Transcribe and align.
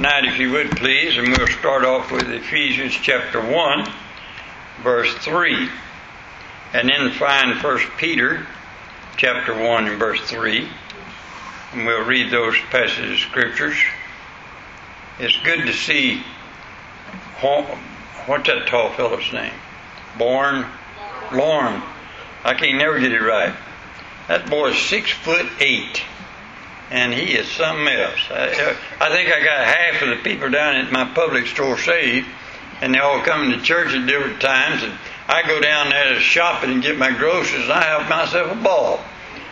tonight, 0.00 0.24
if 0.24 0.38
you 0.38 0.50
would 0.50 0.70
please, 0.78 1.18
and 1.18 1.28
we'll 1.28 1.46
start 1.48 1.84
off 1.84 2.10
with 2.10 2.26
Ephesians 2.30 2.94
chapter 2.94 3.38
1, 3.38 3.86
verse 4.82 5.12
3, 5.16 5.68
and 6.72 6.88
then 6.88 7.10
find 7.10 7.62
1 7.62 7.78
Peter 7.98 8.46
chapter 9.18 9.52
1 9.52 9.88
and 9.88 9.98
verse 9.98 10.22
3, 10.22 10.66
and 11.74 11.84
we'll 11.84 12.06
read 12.06 12.32
those 12.32 12.56
passages 12.70 13.12
of 13.12 13.28
scriptures. 13.28 13.76
It's 15.18 15.36
good 15.44 15.66
to 15.66 15.72
see, 15.74 16.22
what's 17.42 18.46
that 18.46 18.68
tall 18.68 18.94
fellow's 18.94 19.30
name? 19.34 19.52
Born 20.16 20.64
Lorne. 21.30 21.82
I 22.42 22.54
can 22.54 22.78
never 22.78 22.98
get 22.98 23.12
it 23.12 23.20
right. 23.20 23.54
That 24.28 24.48
boy's 24.48 24.78
six 24.78 25.10
foot 25.10 25.44
eight 25.60 26.02
and 26.90 27.12
he 27.12 27.34
is 27.34 27.48
something 27.48 27.88
else. 27.88 28.20
I, 28.30 28.76
I 29.00 29.08
think 29.10 29.30
I 29.30 29.42
got 29.42 29.64
half 29.64 30.02
of 30.02 30.08
the 30.08 30.22
people 30.22 30.50
down 30.50 30.76
at 30.76 30.92
my 30.92 31.04
public 31.14 31.46
store 31.46 31.78
saved, 31.78 32.26
and 32.80 32.94
they 32.94 32.98
all 32.98 33.20
come 33.20 33.50
to 33.50 33.60
church 33.60 33.94
at 33.94 34.06
different 34.06 34.40
times, 34.40 34.82
and 34.82 34.92
I 35.28 35.46
go 35.46 35.60
down 35.60 35.90
there 35.90 36.14
to 36.14 36.20
shopping 36.20 36.70
and 36.70 36.82
get 36.82 36.98
my 36.98 37.12
groceries, 37.12 37.64
and 37.64 37.72
I 37.72 37.82
have 37.82 38.08
myself 38.08 38.50
a 38.52 38.62
ball. 38.62 39.00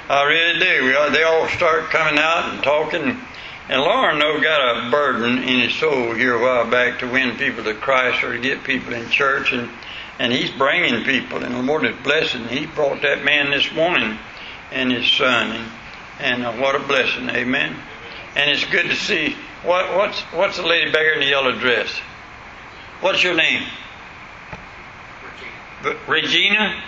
I 0.09 0.25
really 0.25 0.59
do. 0.59 0.85
We 0.85 0.95
are, 0.95 1.11
they 1.11 1.23
all 1.23 1.49
start 1.49 1.91
coming 1.91 2.19
out 2.19 2.53
and 2.53 2.63
talking. 2.63 3.21
And 3.69 3.81
Lauren, 3.83 4.19
though, 4.19 4.41
got 4.41 4.87
a 4.87 4.91
burden 4.91 5.39
in 5.43 5.61
his 5.61 5.75
soul 5.75 6.15
here 6.15 6.35
a 6.35 6.43
while 6.43 6.71
back 6.71 7.01
to 7.01 7.07
win 7.07 7.37
people 7.37 7.63
to 7.65 7.75
Christ 7.75 8.25
or 8.25 8.33
to 8.33 8.41
get 8.41 8.65
people 8.65 8.95
in 8.95 9.09
church, 9.11 9.53
and 9.53 9.69
and 10.19 10.33
he's 10.33 10.51
bringing 10.51 11.05
people, 11.05 11.45
and 11.45 11.55
the 11.55 11.63
Lord 11.63 11.85
is 11.85 11.95
blessing. 12.03 12.49
He 12.49 12.67
brought 12.67 13.03
that 13.03 13.25
man 13.25 13.51
this 13.51 13.73
morning 13.73 14.19
and 14.73 14.91
his 14.91 15.09
son, 15.13 15.53
and 15.53 15.71
and 16.19 16.45
uh, 16.45 16.53
what 16.55 16.75
a 16.75 16.81
blessing, 16.81 17.29
amen. 17.31 17.77
And 18.35 18.51
it's 18.51 18.65
good 18.65 18.87
to 18.87 18.95
see. 18.95 19.37
What, 19.65 19.97
what's 19.97 20.21
what's 20.33 20.57
the 20.57 20.67
lady 20.67 20.93
back 20.93 21.07
in 21.15 21.21
the 21.21 21.27
yellow 21.27 21.59
dress? 21.59 21.91
What's 23.01 23.23
your 23.23 23.35
name? 23.35 23.63
Regina. 25.83 25.99
Regina. 26.09 26.83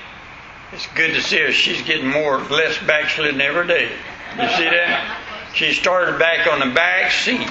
It's 0.72 0.86
good 0.94 1.14
to 1.14 1.20
see 1.20 1.38
her. 1.38 1.52
She's 1.52 1.82
getting 1.82 2.06
more 2.06 2.38
less 2.38 2.78
backslidden 2.86 3.40
every 3.40 3.66
day. 3.66 3.90
You 4.36 4.48
see 4.56 4.64
that? 4.64 5.50
She 5.54 5.72
started 5.72 6.18
back 6.18 6.46
on 6.46 6.60
the 6.60 6.72
back 6.74 7.10
seat. 7.10 7.50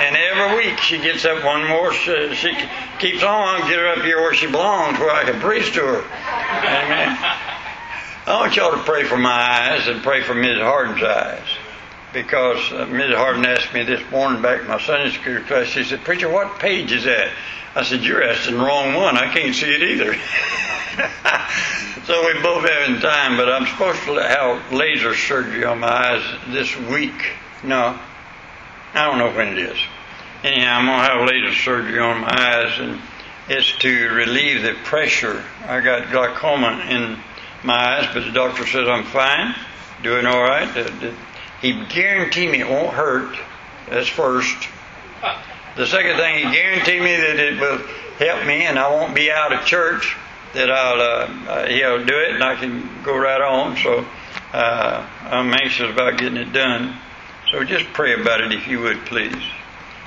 And 0.00 0.16
every 0.16 0.56
week 0.56 0.78
she 0.78 0.98
gets 0.98 1.24
up 1.24 1.44
one 1.44 1.66
more. 1.66 1.92
She, 1.92 2.34
she 2.34 2.54
keeps 2.98 3.22
on. 3.22 3.60
Get 3.62 3.78
her 3.78 3.88
up 3.88 3.98
here 3.98 4.20
where 4.20 4.34
she 4.34 4.46
belongs, 4.46 4.98
where 4.98 5.10
I 5.10 5.24
can 5.24 5.40
preach 5.40 5.72
to 5.74 5.80
her. 5.80 6.04
Amen. 6.64 7.44
I 8.28 8.40
want 8.40 8.56
y'all 8.56 8.72
to 8.72 8.82
pray 8.82 9.04
for 9.04 9.16
my 9.16 9.30
eyes 9.30 9.88
and 9.88 10.02
pray 10.02 10.22
for 10.22 10.34
Ms. 10.34 10.58
Harden's 10.60 11.02
eyes. 11.02 11.48
Because 12.12 12.72
uh, 12.74 12.84
Ms. 12.84 13.16
Harden 13.16 13.46
asked 13.46 13.72
me 13.72 13.84
this 13.84 14.02
morning 14.10 14.42
back 14.42 14.60
in 14.60 14.66
my 14.66 14.78
Sunday 14.78 15.10
school 15.12 15.40
class, 15.44 15.68
she 15.68 15.82
said, 15.82 16.04
Preacher, 16.04 16.28
what 16.28 16.58
page 16.58 16.92
is 16.92 17.04
that? 17.04 17.30
I 17.74 17.84
said, 17.84 18.02
You're 18.02 18.22
asking 18.22 18.58
the 18.58 18.62
wrong 18.62 18.92
one. 18.92 19.16
I 19.16 19.32
can't 19.32 19.54
see 19.54 19.70
it 19.70 19.82
either. 19.82 20.12
so 22.04 22.26
we 22.26 22.42
both 22.42 22.68
having 22.68 23.00
time, 23.00 23.38
but 23.38 23.48
I'm 23.48 23.66
supposed 23.66 24.02
to 24.02 24.22
have 24.22 24.74
laser 24.74 25.14
surgery 25.14 25.64
on 25.64 25.78
my 25.78 25.88
eyes 25.88 26.22
this 26.48 26.76
week. 26.76 27.32
No, 27.64 27.98
I 28.92 29.06
don't 29.06 29.16
know 29.16 29.32
when 29.34 29.56
it 29.56 29.58
is. 29.58 29.78
Anyhow, 30.44 30.80
I'm 30.80 30.84
going 30.84 30.98
to 30.98 31.14
have 31.14 31.26
laser 31.26 31.54
surgery 31.62 31.98
on 31.98 32.20
my 32.20 32.28
eyes, 32.28 32.78
and 32.78 33.00
it's 33.48 33.72
to 33.78 34.08
relieve 34.10 34.64
the 34.64 34.74
pressure. 34.84 35.42
I 35.66 35.80
got 35.80 36.10
glaucoma 36.10 36.84
in 36.90 37.18
my 37.64 37.98
eyes, 37.98 38.08
but 38.14 38.24
the 38.24 38.32
doctor 38.32 38.66
says 38.66 38.88
I'm 38.88 39.04
fine, 39.04 39.54
doing 40.02 40.26
all 40.26 40.42
right. 40.42 40.68
He 41.60 41.72
guaranteed 41.86 42.50
me 42.50 42.60
it 42.60 42.68
won't 42.68 42.94
hurt. 42.94 43.36
That's 43.88 44.08
first. 44.08 44.68
The 45.76 45.86
second 45.86 46.16
thing, 46.16 46.46
he 46.46 46.52
guaranteed 46.52 47.02
me 47.02 47.16
that 47.16 47.38
it 47.38 47.60
will 47.60 47.78
help 48.18 48.46
me 48.46 48.62
and 48.62 48.78
I 48.78 48.90
won't 48.90 49.14
be 49.14 49.30
out 49.30 49.52
of 49.52 49.64
church. 49.64 50.16
That 50.54 50.70
I'll 50.70 51.00
uh, 51.00 51.50
uh 51.50 51.66
he'll 51.66 52.04
do 52.04 52.18
it 52.18 52.30
and 52.34 52.42
I 52.42 52.56
can 52.56 53.02
go 53.04 53.16
right 53.16 53.40
on. 53.40 53.76
So 53.76 54.06
uh, 54.52 55.06
I'm 55.24 55.52
anxious 55.52 55.90
about 55.90 56.18
getting 56.18 56.38
it 56.38 56.52
done. 56.52 56.96
So 57.52 57.64
just 57.64 57.86
pray 57.92 58.20
about 58.20 58.40
it 58.40 58.52
if 58.52 58.66
you 58.66 58.80
would, 58.80 59.04
please. 59.06 59.42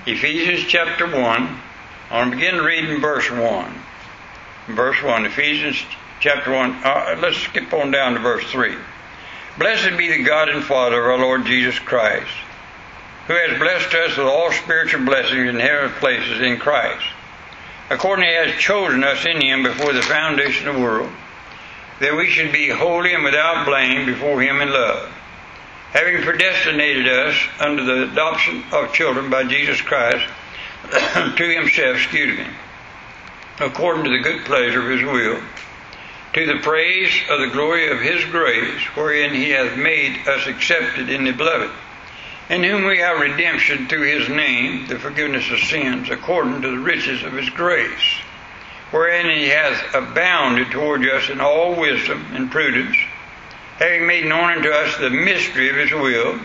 Ephesians 0.06 0.66
chapter 0.68 1.06
one. 1.06 1.60
I 2.10 2.18
want 2.18 2.32
to 2.32 2.38
begin 2.38 2.58
reading 2.58 3.00
verse 3.00 3.30
one. 3.30 3.74
Verse 4.68 5.02
one. 5.02 5.26
Ephesians 5.26 5.78
chapter 6.22 6.52
1. 6.52 6.72
Uh, 6.84 7.18
let's 7.20 7.38
skip 7.38 7.74
on 7.74 7.90
down 7.90 8.14
to 8.14 8.20
verse 8.20 8.46
3. 8.52 8.76
Blessed 9.58 9.98
be 9.98 10.08
the 10.08 10.24
God 10.24 10.50
and 10.50 10.64
Father 10.64 11.00
of 11.00 11.20
our 11.20 11.26
Lord 11.26 11.46
Jesus 11.46 11.78
Christ, 11.80 12.32
who 13.26 13.34
has 13.34 13.58
blessed 13.58 13.94
us 13.96 14.18
with 14.18 14.28
all 14.28 14.52
spiritual 14.52 15.04
blessings 15.04 15.50
in 15.50 15.60
heavenly 15.60 15.98
places 15.98 16.40
in 16.40 16.58
Christ, 16.58 17.04
according 17.90 18.26
he 18.26 18.36
has 18.36 18.54
chosen 18.62 19.04
us 19.04 19.26
in 19.26 19.42
him 19.42 19.64
before 19.64 19.94
the 19.94 20.04
foundation 20.04 20.68
of 20.68 20.76
the 20.76 20.82
world, 20.82 21.12
that 22.00 22.16
we 22.16 22.30
should 22.30 22.54
be 22.54 22.70
holy 22.70 23.16
and 23.16 23.24
without 23.24 23.66
blame 23.66 24.06
before 24.06 24.42
him 24.42 24.62
in 24.62 24.72
love, 24.72 25.10
having 25.92 26.22
predestinated 26.22 27.08
us 27.08 27.36
under 27.60 27.84
the 27.84 28.12
adoption 28.12 28.64
of 28.72 28.94
children 28.94 29.32
by 29.32 29.44
Jesus 29.44 29.82
Christ 29.82 30.28
to 30.92 31.50
himself, 31.50 31.98
excuse 31.98 32.38
me, 32.38 32.46
according 33.60 34.04
to 34.04 34.12
the 34.12 34.20
good 34.20 34.46
pleasure 34.46 34.84
of 34.84 35.00
his 35.00 35.04
will 35.04 35.42
to 36.34 36.46
the 36.46 36.60
praise 36.62 37.12
of 37.30 37.42
the 37.42 37.48
glory 37.48 37.90
of 37.90 38.00
his 38.00 38.24
grace, 38.26 38.82
wherein 38.96 39.34
he 39.34 39.50
hath 39.50 39.78
made 39.78 40.28
us 40.28 40.48
accepted 40.48 41.10
in 41.10 41.26
the 41.26 41.32
beloved, 41.32 41.72
in 42.50 42.64
whom 42.64 42.86
we 42.86 43.00
have 43.00 43.20
redemption 43.20 43.88
through 43.88 44.04
his 44.04 44.30
name, 44.30 44.88
the 44.88 44.98
forgiveness 44.98 45.50
of 45.52 45.60
sins, 45.60 46.10
according 46.10 46.62
to 46.62 46.72
the 46.72 46.80
riches 46.80 47.24
of 47.24 47.34
his 47.34 47.50
grace, 47.50 48.22
wherein 48.92 49.30
he 49.30 49.50
hath 49.50 49.94
abounded 49.94 50.72
toward 50.72 51.06
us 51.08 51.30
in 51.30 51.42
all 51.42 51.76
wisdom 51.76 52.26
and 52.34 52.50
prudence, 52.50 52.96
having 53.78 54.08
made 54.08 54.26
known 54.26 54.52
unto 54.52 54.70
us 54.70 54.96
the 54.98 55.10
mystery 55.10 55.70
of 55.70 55.76
his 55.76 55.92
will, 55.92 56.40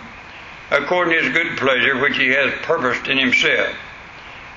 according 0.72 1.16
to 1.16 1.22
his 1.22 1.32
good 1.32 1.56
pleasure 1.56 1.96
which 1.98 2.16
he 2.16 2.28
hath 2.28 2.62
purposed 2.62 3.06
in 3.06 3.18
himself, 3.18 3.74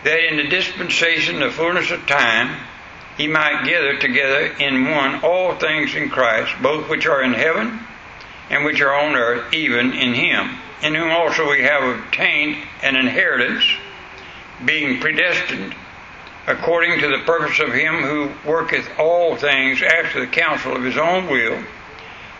that 0.04 0.28
in 0.28 0.38
the 0.38 0.48
dispensation 0.48 1.44
of 1.44 1.54
fullness 1.54 1.92
of 1.92 2.06
time, 2.08 2.56
he 3.20 3.28
might 3.28 3.66
gather 3.66 3.98
together 3.98 4.46
in 4.60 4.90
one 4.90 5.20
all 5.26 5.54
things 5.56 5.94
in 5.94 6.10
Christ, 6.10 6.54
both 6.64 6.88
which 6.88 7.06
are 7.06 7.22
in 7.22 7.34
heaven 7.34 7.82
and 8.50 8.64
which 8.64 8.80
are 8.80 8.96
on 8.96 9.14
earth, 9.14 9.54
even 9.54 9.92
in 9.92 10.14
him, 10.14 10.58
in 10.82 10.96
whom 10.96 11.12
also 11.12 11.50
we 11.50 11.62
have 11.62 11.84
obtained 11.84 12.56
an 12.82 12.96
inheritance, 12.96 13.66
being 14.64 15.02
predestined 15.02 15.76
according 16.48 17.02
to 17.02 17.10
the 17.10 17.26
purpose 17.26 17.60
of 17.60 17.74
him 17.74 18.04
who 18.04 18.32
worketh 18.50 18.90
all 18.98 19.36
things 19.36 19.82
after 19.84 20.22
the 20.22 20.32
counsel 20.32 20.74
of 20.74 20.84
his 20.84 20.98
own 20.98 21.28
will, 21.28 21.62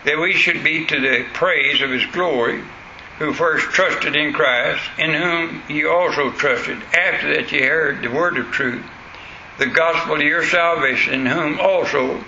that 0.06 0.18
we 0.18 0.32
should 0.32 0.64
be 0.64 0.86
to 0.86 0.98
the 0.98 1.26
praise 1.34 1.82
of 1.82 1.90
his 1.90 2.06
glory, 2.06 2.64
who 3.18 3.34
first 3.34 3.66
trusted 3.66 4.16
in 4.16 4.32
Christ, 4.32 4.82
in 4.96 5.12
whom 5.12 5.62
ye 5.68 5.84
also 5.84 6.30
trusted, 6.30 6.82
after 6.94 7.34
that 7.34 7.52
ye 7.52 7.60
heard 7.60 8.00
the 8.00 8.10
word 8.10 8.38
of 8.38 8.50
truth 8.50 8.82
the 9.60 9.66
gospel 9.66 10.14
of 10.14 10.22
your 10.22 10.42
salvation, 10.42 11.12
in 11.12 11.26
whom 11.26 11.60
also, 11.60 12.24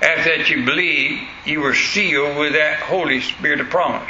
after 0.00 0.38
that 0.38 0.48
you 0.48 0.64
believe, 0.64 1.20
you 1.44 1.60
were 1.60 1.74
sealed 1.74 2.38
with 2.38 2.54
that 2.54 2.80
Holy 2.80 3.20
Spirit 3.20 3.60
of 3.60 3.68
promise, 3.68 4.08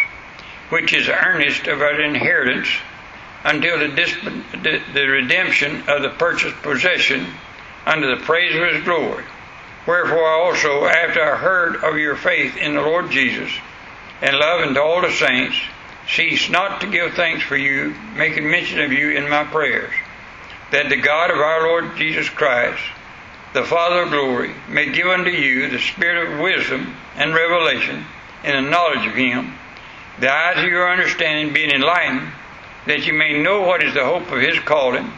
which 0.69 0.95
is 0.95 1.09
earnest 1.09 1.67
of 1.67 1.83
our 1.83 2.01
inheritance 2.01 2.69
until 3.43 3.81
the, 3.81 3.89
disp- 3.89 4.23
the, 4.63 4.81
the 4.95 5.07
redemption 5.09 5.83
of 5.89 6.03
the 6.03 6.15
purchased 6.17 6.55
possession 6.63 7.27
under 7.85 8.15
the 8.15 8.23
praise 8.23 8.55
of 8.55 8.75
his 8.75 8.85
glory. 8.85 9.25
Wherefore 9.85 10.29
also, 10.29 10.87
after 10.87 11.21
I 11.21 11.37
heard 11.37 11.83
of 11.83 11.99
your 11.99 12.15
faith 12.15 12.57
in 12.57 12.75
the 12.75 12.81
Lord 12.81 13.11
Jesus, 13.11 13.51
and 14.21 14.37
love 14.37 14.61
unto 14.61 14.79
all 14.79 15.03
the 15.03 15.11
saints, 15.11 15.57
cease 16.09 16.49
not 16.49 16.81
to 16.83 16.87
give 16.87 17.15
thanks 17.15 17.43
for 17.43 17.57
you, 17.57 17.93
making 18.15 18.49
mention 18.49 18.79
of 18.79 18.93
you 18.93 19.11
in 19.11 19.29
my 19.29 19.43
prayers 19.43 19.93
that 20.73 20.89
the 20.89 20.97
God 20.97 21.31
of 21.31 21.37
our 21.37 21.69
Lord 21.69 21.97
Jesus 21.97 22.29
Christ, 22.31 22.83
the 23.53 23.63
Father 23.63 24.03
of 24.03 24.11
glory, 24.11 24.55
may 24.69 24.91
give 24.91 25.07
unto 25.07 25.31
you 25.31 25.69
the 25.69 25.79
spirit 25.79 26.33
of 26.33 26.41
wisdom 26.41 26.95
and 27.17 27.35
revelation 27.35 28.05
in 28.43 28.65
the 28.65 28.71
knowledge 28.71 29.07
of 29.07 29.15
Him, 29.15 29.53
the 30.19 30.33
eyes 30.33 30.65
of 30.65 30.71
your 30.71 30.91
understanding 30.91 31.53
being 31.53 31.71
enlightened, 31.71 32.33
that 32.87 33.07
you 33.07 33.13
may 33.13 33.43
know 33.43 33.61
what 33.61 33.85
is 33.85 33.93
the 33.93 34.05
hope 34.05 34.33
of 34.33 34.41
His 34.41 34.59
calling, 34.61 35.13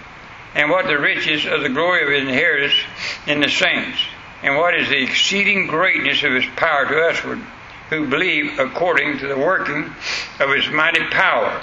and 0.56 0.70
what 0.70 0.86
the 0.86 0.98
riches 0.98 1.46
of 1.46 1.62
the 1.62 1.68
glory 1.68 2.02
of 2.02 2.10
His 2.10 2.28
inheritance 2.28 2.74
in 3.28 3.40
the 3.40 3.48
saints, 3.48 3.98
and 4.42 4.56
what 4.56 4.74
is 4.74 4.88
the 4.88 5.02
exceeding 5.02 5.68
greatness 5.68 6.24
of 6.24 6.32
His 6.32 6.46
power 6.56 6.84
to 6.86 6.94
usward, 6.94 7.38
who 7.90 8.08
believe 8.08 8.58
according 8.58 9.18
to 9.18 9.28
the 9.28 9.38
working 9.38 9.84
of 10.40 10.50
His 10.50 10.68
mighty 10.70 11.04
power 11.10 11.62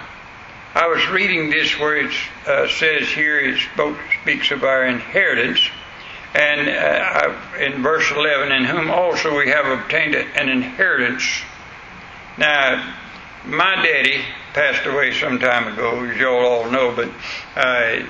I 0.73 0.88
was 0.88 1.06
reading 1.09 1.50
this 1.50 1.77
where 1.77 1.97
it 1.97 2.13
uh, 2.47 2.68
says 2.69 3.09
here 3.09 3.39
it 3.39 3.59
spoke, 3.73 3.97
speaks 4.21 4.51
of 4.51 4.63
our 4.63 4.85
inheritance, 4.85 5.59
and 6.33 6.69
uh, 6.69 7.35
in 7.59 7.83
verse 7.83 8.09
11, 8.09 8.53
in 8.53 8.63
whom 8.63 8.89
also 8.89 9.38
we 9.38 9.50
have 9.50 9.65
obtained 9.65 10.15
an 10.15 10.47
inheritance. 10.47 11.23
Now, 12.38 12.95
my 13.45 13.75
daddy 13.83 14.21
passed 14.53 14.85
away 14.85 15.13
some 15.13 15.39
time 15.39 15.73
ago, 15.73 16.06
as 16.06 16.18
you 16.18 16.27
all 16.29 16.45
all 16.45 16.71
know. 16.71 16.95
But 16.95 17.09
uh, 17.56 18.06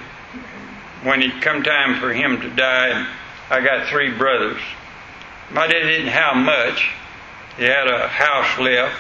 when 1.01 1.23
it 1.23 1.41
come 1.41 1.63
time 1.63 1.99
for 1.99 2.13
him 2.13 2.41
to 2.41 2.49
die, 2.51 3.07
I 3.49 3.61
got 3.61 3.87
three 3.87 4.11
brothers. 4.15 4.61
My 5.49 5.65
daddy 5.65 5.87
didn't 5.87 6.09
have 6.09 6.37
much. 6.37 6.91
He 7.57 7.63
had 7.63 7.87
a 7.87 8.07
house 8.07 8.59
left, 8.59 8.95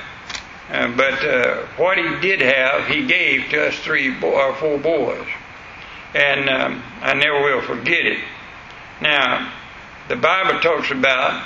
uh, 0.71 0.87
but 0.95 1.23
uh, 1.25 1.65
what 1.77 1.97
he 1.97 2.19
did 2.21 2.41
have, 2.41 2.87
he 2.87 3.05
gave 3.05 3.49
to 3.49 3.67
us 3.67 3.75
three 3.79 4.09
bo- 4.09 4.31
or 4.31 4.55
four 4.55 4.77
boys, 4.77 5.27
and 6.15 6.49
um, 6.49 6.83
I 7.01 7.13
never 7.13 7.41
will 7.41 7.61
forget 7.61 8.05
it. 8.05 8.19
Now, 9.01 9.51
the 10.07 10.15
Bible 10.15 10.59
talks 10.61 10.89
about 10.91 11.45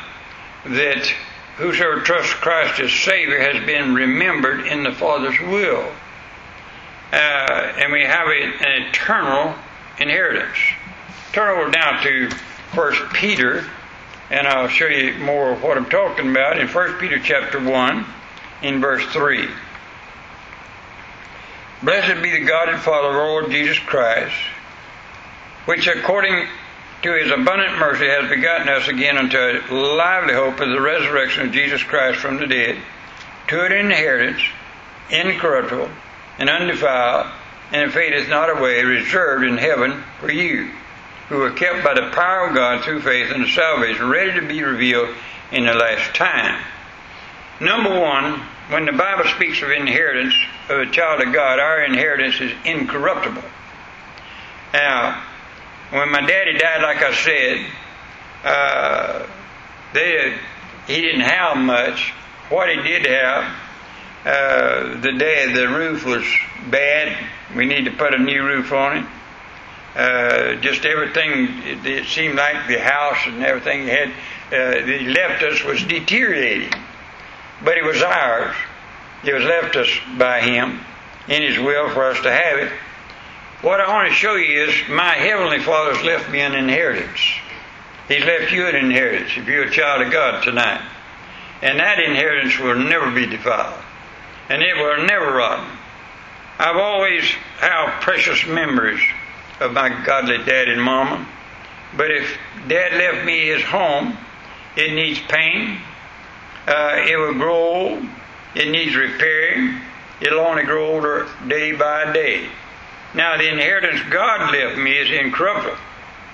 that 0.65 1.11
whosoever 1.57 2.01
trusts 2.01 2.33
Christ 2.33 2.79
as 2.79 2.91
Savior 2.91 3.39
has 3.39 3.65
been 3.65 3.95
remembered 3.95 4.67
in 4.67 4.83
the 4.83 4.91
Father's 4.91 5.39
will. 5.39 5.91
Uh, 7.11 7.15
and 7.15 7.91
we 7.91 8.01
have 8.01 8.27
a, 8.27 8.43
an 8.43 8.81
eternal 8.83 9.55
inheritance. 9.99 10.57
Turn 11.31 11.57
over 11.57 11.69
now 11.69 12.01
to 12.03 12.29
First 12.73 13.01
Peter, 13.13 13.63
and 14.29 14.47
I'll 14.47 14.67
show 14.67 14.87
you 14.87 15.13
more 15.19 15.53
of 15.53 15.63
what 15.63 15.77
I'm 15.77 15.89
talking 15.89 16.29
about 16.29 16.59
in 16.59 16.67
First 16.67 16.99
Peter 16.99 17.19
chapter 17.19 17.59
1, 17.59 18.05
in 18.61 18.81
verse 18.81 19.05
3. 19.07 19.47
Blessed 21.83 22.21
be 22.23 22.31
the 22.31 22.45
God 22.45 22.69
and 22.69 22.81
Father 22.81 23.09
of 23.09 23.15
our 23.15 23.27
Lord 23.27 23.51
Jesus 23.51 23.77
Christ, 23.79 24.35
which 25.65 25.87
according 25.87 26.47
to 27.03 27.13
his 27.13 27.31
abundant 27.31 27.77
mercy 27.77 28.07
has 28.07 28.29
begotten 28.29 28.69
us 28.69 28.87
again 28.87 29.17
unto 29.17 29.37
a 29.37 29.61
lively 29.71 30.33
hope 30.33 30.59
of 30.59 30.69
the 30.69 30.81
resurrection 30.81 31.47
of 31.47 31.53
Jesus 31.53 31.83
Christ 31.83 32.19
from 32.19 32.37
the 32.37 32.47
dead, 32.47 32.77
to 33.49 33.63
an 33.63 33.71
inheritance 33.71 34.41
incorruptible 35.11 35.89
and 36.39 36.49
undefiled, 36.49 37.27
and 37.71 37.91
fadeth 37.91 38.29
not 38.29 38.49
away, 38.49 38.83
reserved 38.83 39.45
in 39.45 39.57
heaven 39.57 40.03
for 40.19 40.31
you, 40.31 40.69
who 41.29 41.41
are 41.41 41.51
kept 41.51 41.83
by 41.83 41.93
the 41.93 42.09
power 42.11 42.47
of 42.47 42.55
God 42.55 42.83
through 42.83 43.01
faith 43.01 43.31
unto 43.31 43.47
salvation, 43.47 44.09
ready 44.09 44.39
to 44.39 44.47
be 44.47 44.63
revealed 44.63 45.09
in 45.51 45.65
the 45.65 45.73
last 45.73 46.15
time. 46.15 46.63
Number 47.59 47.99
one, 47.99 48.41
when 48.69 48.85
the 48.85 48.91
Bible 48.91 49.29
speaks 49.35 49.61
of 49.61 49.71
inheritance 49.71 50.33
of 50.69 50.79
a 50.79 50.91
child 50.91 51.21
of 51.21 51.33
God, 51.33 51.59
our 51.59 51.83
inheritance 51.83 52.41
is 52.41 52.51
incorruptible. 52.65 53.43
Now, 54.73 55.23
when 55.91 56.11
my 56.11 56.21
daddy 56.21 56.57
died, 56.57 56.81
like 56.81 57.01
I 57.01 57.13
said, 57.13 57.65
uh, 58.43 59.27
they, 59.93 60.37
he 60.87 61.01
didn't 61.01 61.21
have 61.21 61.57
much. 61.57 62.11
What 62.49 62.69
he 62.69 62.81
did 62.81 63.05
have, 63.05 63.55
uh, 64.25 64.99
the 64.99 65.13
day 65.13 65.53
the 65.53 65.69
roof 65.69 66.05
was 66.05 66.25
bad, 66.69 67.17
we 67.55 67.65
need 67.65 67.85
to 67.85 67.91
put 67.91 68.13
a 68.13 68.17
new 68.17 68.43
roof 68.43 68.73
on 68.73 68.97
it. 68.97 69.05
Uh, 69.95 70.55
just 70.55 70.85
everything, 70.85 71.47
it, 71.63 71.85
it, 71.85 72.05
seemed 72.07 72.35
like 72.35 72.67
the 72.67 72.79
house 72.79 73.19
and 73.27 73.41
everything 73.43 73.83
he 73.83 73.89
had, 73.89 74.09
uh, 74.51 74.85
he 74.85 75.07
left 75.07 75.41
us 75.41 75.63
was 75.63 75.81
deteriorating. 75.85 76.73
But 77.65 77.77
it 77.77 77.83
was 77.83 78.01
ours. 78.01 78.55
It 79.25 79.33
was 79.33 79.43
left 79.43 79.75
us 79.75 79.89
by 80.17 80.41
him 80.41 80.79
in 81.27 81.41
his 81.41 81.57
will 81.57 81.89
for 81.89 82.05
us 82.05 82.21
to 82.21 82.31
have 82.31 82.59
it. 82.59 82.71
What 83.61 83.81
I 83.81 83.89
want 83.89 84.09
to 84.09 84.13
show 84.13 84.35
you 84.35 84.65
is 84.65 84.89
my 84.89 85.13
Heavenly 85.13 85.59
Father's 85.59 86.03
left 86.03 86.29
me 86.29 86.41
an 86.41 86.53
inheritance. 86.53 87.19
He's 88.07 88.23
left 88.23 88.51
you 88.51 88.67
an 88.67 88.75
inheritance 88.75 89.31
if 89.35 89.47
you're 89.47 89.63
a 89.63 89.71
child 89.71 90.03
of 90.03 90.11
God 90.11 90.43
tonight. 90.43 90.81
And 91.63 91.79
that 91.79 91.99
inheritance 91.99 92.59
will 92.59 92.77
never 92.77 93.09
be 93.09 93.25
defiled. 93.25 93.81
And 94.49 94.61
it 94.61 94.75
will 94.75 95.03
never 95.07 95.33
rot. 95.33 95.67
I've 96.59 96.77
always 96.77 97.23
had 97.57 98.01
precious 98.01 98.45
memories 98.45 99.01
of 99.59 99.73
my 99.73 99.89
godly 100.05 100.37
dad 100.37 100.69
and 100.69 100.81
mama. 100.81 101.27
But 101.97 102.11
if 102.11 102.37
dad 102.67 102.93
left 102.93 103.25
me 103.25 103.47
his 103.47 103.63
home, 103.63 104.15
it 104.75 104.93
needs 104.93 105.19
paint. 105.21 105.79
Uh, 106.67 107.03
it 107.07 107.17
will 107.17 107.33
grow 107.33 107.55
old. 107.55 108.05
It 108.55 108.69
needs 108.69 108.95
repairing. 108.95 109.79
It'll 110.21 110.39
only 110.39 110.63
grow 110.63 110.87
older 110.87 111.27
day 111.47 111.73
by 111.73 112.11
day. 112.11 112.49
Now, 113.13 113.37
the 113.37 113.49
inheritance 113.49 114.01
God 114.09 114.51
left 114.51 114.77
me 114.77 114.97
is 114.97 115.11
incorruptible. 115.11 115.77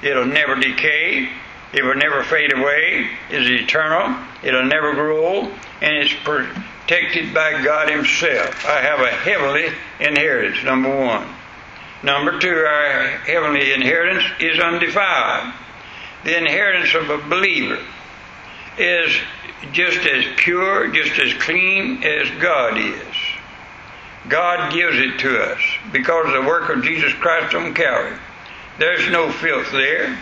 It'll 0.02 0.26
never 0.26 0.56
decay. 0.56 1.30
It 1.74 1.84
will 1.84 1.96
never 1.96 2.24
fade 2.24 2.54
away. 2.54 3.10
It's 3.30 3.50
eternal. 3.50 4.18
It'll 4.44 4.66
never 4.66 4.94
grow 4.94 5.26
old. 5.26 5.52
And 5.82 5.96
it's 5.98 6.14
protected 6.24 7.34
by 7.34 7.64
God 7.64 7.90
Himself. 7.90 8.66
I 8.66 8.82
have 8.82 9.00
a 9.00 9.10
heavenly 9.10 9.70
inheritance, 10.00 10.64
number 10.64 10.90
one. 10.90 11.28
Number 12.04 12.40
two, 12.40 12.50
our 12.50 13.08
heavenly 13.26 13.74
inheritance 13.74 14.26
is 14.40 14.60
undefiled. 14.60 15.54
The 16.24 16.38
inheritance 16.38 16.94
of 16.96 17.10
a 17.10 17.18
believer 17.30 17.80
is 18.78 19.16
just 19.72 20.00
as 20.06 20.26
pure, 20.38 20.90
just 20.90 21.20
as 21.20 21.34
clean 21.36 22.04
as 22.04 22.30
God 22.42 22.78
is. 22.78 23.16
God 24.28 24.72
gives 24.72 24.98
it 24.98 25.20
to 25.20 25.42
us 25.42 25.62
because 25.92 26.28
of 26.28 26.34
the 26.34 26.48
work 26.48 26.70
of 26.70 26.84
Jesus 26.84 27.14
Christ 27.14 27.56
on 27.56 27.74
Calvary. 27.74 28.18
There's 28.78 29.10
no 29.10 29.32
filth 29.32 29.72
there. 29.72 30.18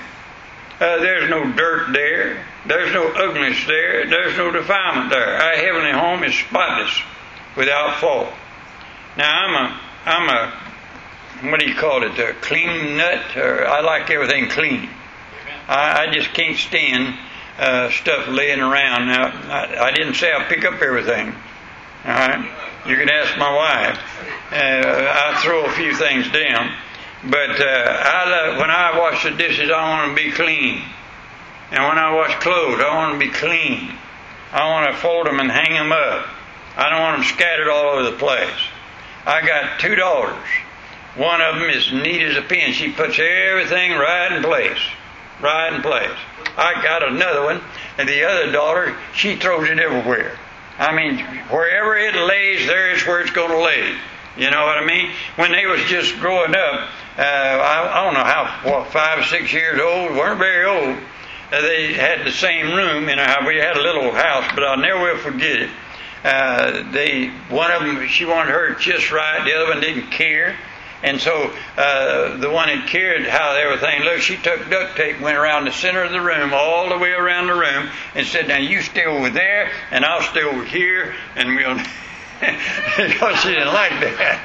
Uh, 0.80 0.98
there's 1.00 1.30
no 1.30 1.52
dirt 1.52 1.92
there. 1.92 2.46
There's 2.66 2.94
no 2.94 3.08
ugliness 3.08 3.66
there. 3.68 4.08
There's 4.08 4.38
no 4.38 4.52
defilement 4.52 5.10
there. 5.10 5.36
Our 5.36 5.56
heavenly 5.56 5.92
home 5.92 6.24
is 6.24 6.34
spotless, 6.36 7.02
without 7.58 8.00
fault. 8.00 8.30
Now 9.18 9.46
I'm 9.46 9.66
a 9.66 9.80
I'm 10.06 10.30
a 10.30 11.50
what 11.50 11.60
do 11.60 11.66
you 11.66 11.76
call 11.76 12.04
it? 12.04 12.18
A 12.20 12.34
clean 12.42 12.98
nut, 12.98 13.36
or 13.38 13.66
I 13.66 13.82
like 13.82 14.10
everything 14.10 14.50
clean. 14.50 14.90
I, 15.68 16.04
I 16.08 16.12
just 16.12 16.34
can't 16.34 16.58
stand 16.58 17.18
uh, 17.60 17.92
stuff 17.92 18.28
laying 18.28 18.60
around. 18.60 19.08
Now 19.08 19.26
I, 19.26 19.88
I 19.88 19.92
didn't 19.92 20.16
say 20.16 20.32
I'll 20.32 20.48
pick 20.48 20.66
up 20.66 20.82
everything. 20.82 21.34
All 22.06 22.14
right. 22.14 22.50
You 22.88 22.96
can 22.96 23.10
ask 23.10 23.38
my 23.38 23.54
wife. 23.54 24.00
Uh, 24.52 24.56
I 24.56 25.42
throw 25.44 25.66
a 25.66 25.72
few 25.72 25.94
things 25.96 26.32
down, 26.32 26.74
but 27.26 27.62
uh, 27.62 27.64
I 27.64 28.30
love, 28.30 28.58
when 28.58 28.72
I 28.72 28.98
wash 28.98 29.24
the 29.24 29.32
dishes, 29.32 29.70
I 29.70 29.90
want 29.90 30.18
to 30.18 30.24
be 30.24 30.32
clean, 30.32 30.82
and 31.72 31.84
when 31.84 31.98
I 32.00 32.16
wash 32.16 32.34
clothes, 32.42 32.82
I 32.82 32.96
want 32.96 33.14
to 33.14 33.20
be 33.20 33.32
clean. 33.32 33.92
I 34.52 34.68
want 34.70 34.90
to 34.90 34.98
fold 34.98 35.28
them 35.28 35.40
and 35.40 35.52
hang 35.52 35.74
them 35.74 35.92
up. 35.92 36.26
I 36.78 36.90
don't 36.90 37.02
want 37.02 37.18
them 37.18 37.26
scattered 37.26 37.70
all 37.70 37.92
over 37.92 38.10
the 38.10 38.18
place. 38.18 38.60
I 39.26 39.46
got 39.46 39.80
two 39.80 39.96
daughters. 39.96 40.48
One 41.16 41.42
of 41.42 41.56
them 41.56 41.70
is 41.70 41.92
neat 41.92 42.22
as 42.22 42.38
a 42.38 42.42
pin. 42.42 42.72
She 42.72 42.92
puts 42.92 43.20
everything 43.20 43.92
right 43.92 44.32
in 44.32 44.42
place, 44.42 44.80
right 45.42 45.74
in 45.74 45.82
place. 45.82 46.18
I 46.58 46.82
got 46.84 47.08
another 47.08 47.44
one, 47.44 47.62
and 47.98 48.08
the 48.08 48.24
other 48.24 48.52
daughter, 48.52 48.96
she 49.14 49.36
throws 49.36 49.70
it 49.70 49.80
everywhere. 49.80 50.38
I 50.78 50.96
mean, 50.96 51.20
wherever 51.50 51.98
it 51.98 52.16
lays, 52.16 52.68
there 52.68 52.92
is 52.92 53.06
where 53.06 53.22
it's 53.22 53.32
going 53.32 53.52
to 53.52 53.62
lay. 53.62 53.98
You 54.38 54.50
know 54.52 54.66
what 54.66 54.78
I 54.78 54.86
mean? 54.86 55.12
When 55.36 55.52
they 55.52 55.66
was 55.66 55.82
just 55.84 56.18
growing 56.20 56.56
up, 56.56 56.90
uh, 57.18 57.22
I, 57.22 58.00
I 58.00 58.04
don't 58.06 58.14
know 58.14 58.24
how, 58.24 58.60
what, 58.64 58.92
five 58.92 59.26
six 59.26 59.52
years 59.52 59.80
old, 59.80 60.12
weren't 60.12 60.40
very 60.40 60.66
old. 60.66 60.98
Uh, 61.52 61.62
they 61.62 61.94
had 61.94 62.26
the 62.26 62.32
same 62.32 62.74
room. 62.76 63.10
You 63.10 63.16
know 63.18 63.26
how 63.26 63.46
we 63.46 63.58
had 63.58 63.76
a 63.76 63.82
little 63.82 64.12
house, 64.12 64.50
but 64.56 64.64
I'll 64.64 64.78
never 64.78 65.18
forget 65.18 65.64
it. 65.64 65.70
Uh, 66.24 66.92
they, 66.92 67.28
one 67.50 67.72
of 67.72 67.82
them, 67.82 68.08
she 68.08 68.26
wanted 68.26 68.52
her 68.52 68.76
just 68.76 69.12
right. 69.12 69.44
The 69.44 69.54
other 69.54 69.74
one 69.74 69.82
didn't 69.82 70.12
care. 70.12 70.56
And 71.02 71.22
so 71.22 71.54
uh, 71.78 72.38
the 72.38 72.50
one 72.50 72.68
that 72.68 72.88
cared 72.88 73.26
how 73.26 73.52
everything 73.52 74.02
looked, 74.04 74.24
she 74.24 74.36
took 74.36 74.70
duct 74.70 74.98
tape, 74.98 75.22
went 75.22 75.38
around 75.38 75.66
the 75.66 75.72
center 75.72 76.04
of 76.04 76.12
the 76.12 76.22
room, 76.22 76.54
all 76.54 76.90
the 76.90 76.98
way 76.98 77.12
around 77.12 77.48
the 77.48 77.56
room, 77.56 77.90
and 78.16 78.28
said, 78.28 78.48
"Now 78.48 78.58
you 78.58 78.82
stay 78.82 79.06
over 79.06 79.30
there, 79.30 79.72
and 79.92 80.04
I'll 80.04 80.22
stay 80.22 80.44
over 80.44 80.64
here, 80.66 81.16
and 81.36 81.56
we'll." 81.56 81.80
because 82.40 83.40
she 83.42 83.50
didn't 83.50 83.74
like 83.74 83.92
that. 84.00 84.40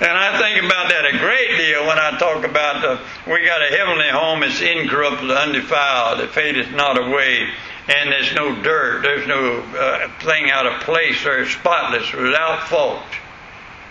And 0.00 0.16
I 0.16 0.38
think 0.38 0.64
about 0.64 0.88
that 0.88 1.04
a 1.04 1.18
great 1.18 1.58
deal 1.58 1.86
when 1.86 1.98
I 1.98 2.16
talk 2.18 2.44
about 2.44 2.80
the, 2.80 3.30
we 3.30 3.44
got 3.44 3.60
a 3.60 3.76
heavenly 3.76 4.08
home 4.08 4.40
that's 4.40 4.62
incorruptible, 4.62 5.30
undefiled, 5.30 6.20
that 6.20 6.30
fadeth 6.30 6.70
not 6.70 6.96
away, 6.96 7.50
and 7.88 8.12
there's 8.12 8.32
no 8.34 8.62
dirt, 8.62 9.02
there's 9.02 9.26
no 9.26 9.58
uh, 9.58 10.08
thing 10.20 10.50
out 10.50 10.66
of 10.66 10.80
place, 10.82 11.26
or 11.26 11.46
spotless, 11.46 12.12
without 12.12 12.68
fault. 12.68 13.02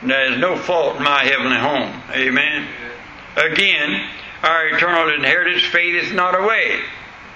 There 0.03 0.31
is 0.31 0.39
no 0.39 0.57
fault 0.57 0.97
in 0.97 1.03
my 1.03 1.23
heavenly 1.23 1.57
home. 1.57 2.01
Amen. 2.11 2.67
Again, 3.35 4.07
our 4.43 4.67
eternal 4.67 5.13
inheritance 5.13 5.63
fadeth 5.65 6.13
not 6.13 6.39
away. 6.39 6.79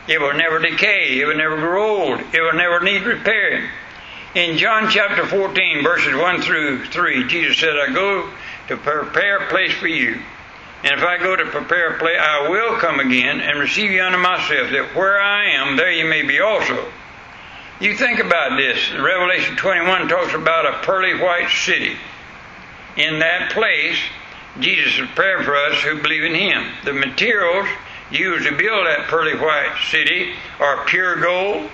It 0.08 0.20
will 0.20 0.34
never 0.34 0.60
decay. 0.60 1.20
It 1.20 1.26
will 1.26 1.38
never 1.38 1.58
grow 1.58 2.12
old. 2.12 2.20
It 2.34 2.42
will 2.42 2.54
never 2.54 2.80
need 2.82 3.04
repairing. 3.04 3.68
In 4.36 4.58
John 4.58 4.90
chapter 4.90 5.26
14, 5.26 5.84
verses 5.84 6.16
1 6.16 6.42
through 6.42 6.86
3, 6.86 7.28
Jesus 7.28 7.58
said, 7.58 7.78
I 7.78 7.92
go 7.92 8.30
to 8.68 8.78
prepare 8.78 9.40
a 9.40 9.50
place 9.50 9.74
for 9.74 9.88
you. 9.88 10.22
And 10.84 10.94
if 10.94 11.04
I 11.04 11.18
go 11.18 11.36
to 11.36 11.46
prepare 11.46 11.96
a 11.96 12.00
place, 12.00 12.18
I 12.20 12.50
will 12.50 12.78
come 12.78 13.00
again 13.00 13.42
and 13.42 13.60
receive 13.60 13.92
you 13.92 14.02
unto 14.02 14.18
myself, 14.18 14.72
that 14.72 14.96
where 14.96 15.20
I 15.20 15.52
am, 15.52 15.76
there 15.76 15.92
you 15.92 16.06
may 16.06 16.22
be 16.24 16.40
also. 16.40 16.92
You 17.80 17.96
think 17.98 18.20
about 18.20 18.58
this. 18.58 18.92
Revelation 18.94 19.56
21 19.58 20.08
talks 20.08 20.34
about 20.34 20.66
a 20.66 20.86
pearly 20.86 21.20
white 21.20 21.50
city. 21.50 21.98
In 22.98 23.20
that 23.20 23.52
place 23.52 23.98
Jesus 24.60 24.98
has 24.98 25.08
prepared 25.08 25.46
for 25.46 25.56
us 25.56 25.82
who 25.82 26.02
believe 26.02 26.24
in 26.24 26.36
Him. 26.36 26.72
The 26.84 26.94
materials 26.94 27.68
used 28.12 28.46
to 28.46 28.56
build 28.56 28.86
that 28.86 29.08
pearly 29.08 29.36
white 29.36 29.78
city 29.90 30.34
are 30.60 30.86
pure 30.86 31.22
gold, 31.22 31.70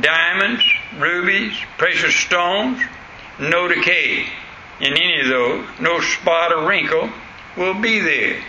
diamonds, 0.00 0.62
rubies, 0.98 1.56
precious 1.76 2.14
stones, 2.14 2.80
no 3.40 3.66
decay 3.66 4.26
in 4.80 4.92
any 4.92 5.20
of 5.20 5.28
those, 5.28 5.66
no 5.80 6.00
spot 6.00 6.52
or 6.52 6.68
wrinkle 6.68 7.10
will 7.56 7.80
be 7.80 7.98
there. 8.00 8.40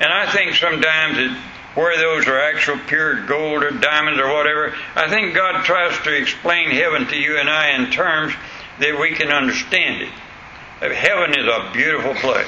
And 0.00 0.12
I 0.12 0.30
think 0.32 0.56
sometimes 0.56 1.16
that 1.16 1.38
where 1.74 1.96
those 1.96 2.26
are 2.26 2.40
actual 2.40 2.78
pure 2.86 3.24
gold 3.26 3.62
or 3.62 3.70
diamonds 3.70 4.20
or 4.20 4.32
whatever, 4.32 4.74
I 4.94 5.08
think 5.08 5.34
God 5.34 5.64
tries 5.64 5.96
to 6.02 6.14
explain 6.14 6.70
heaven 6.70 7.06
to 7.06 7.16
you 7.16 7.38
and 7.38 7.48
I 7.48 7.70
in 7.76 7.90
terms 7.90 8.34
that 8.78 8.98
we 9.00 9.14
can 9.14 9.28
understand 9.30 10.02
it. 10.02 10.10
Heaven 10.90 11.38
is 11.38 11.46
a 11.46 11.70
beautiful 11.72 12.14
place. 12.14 12.46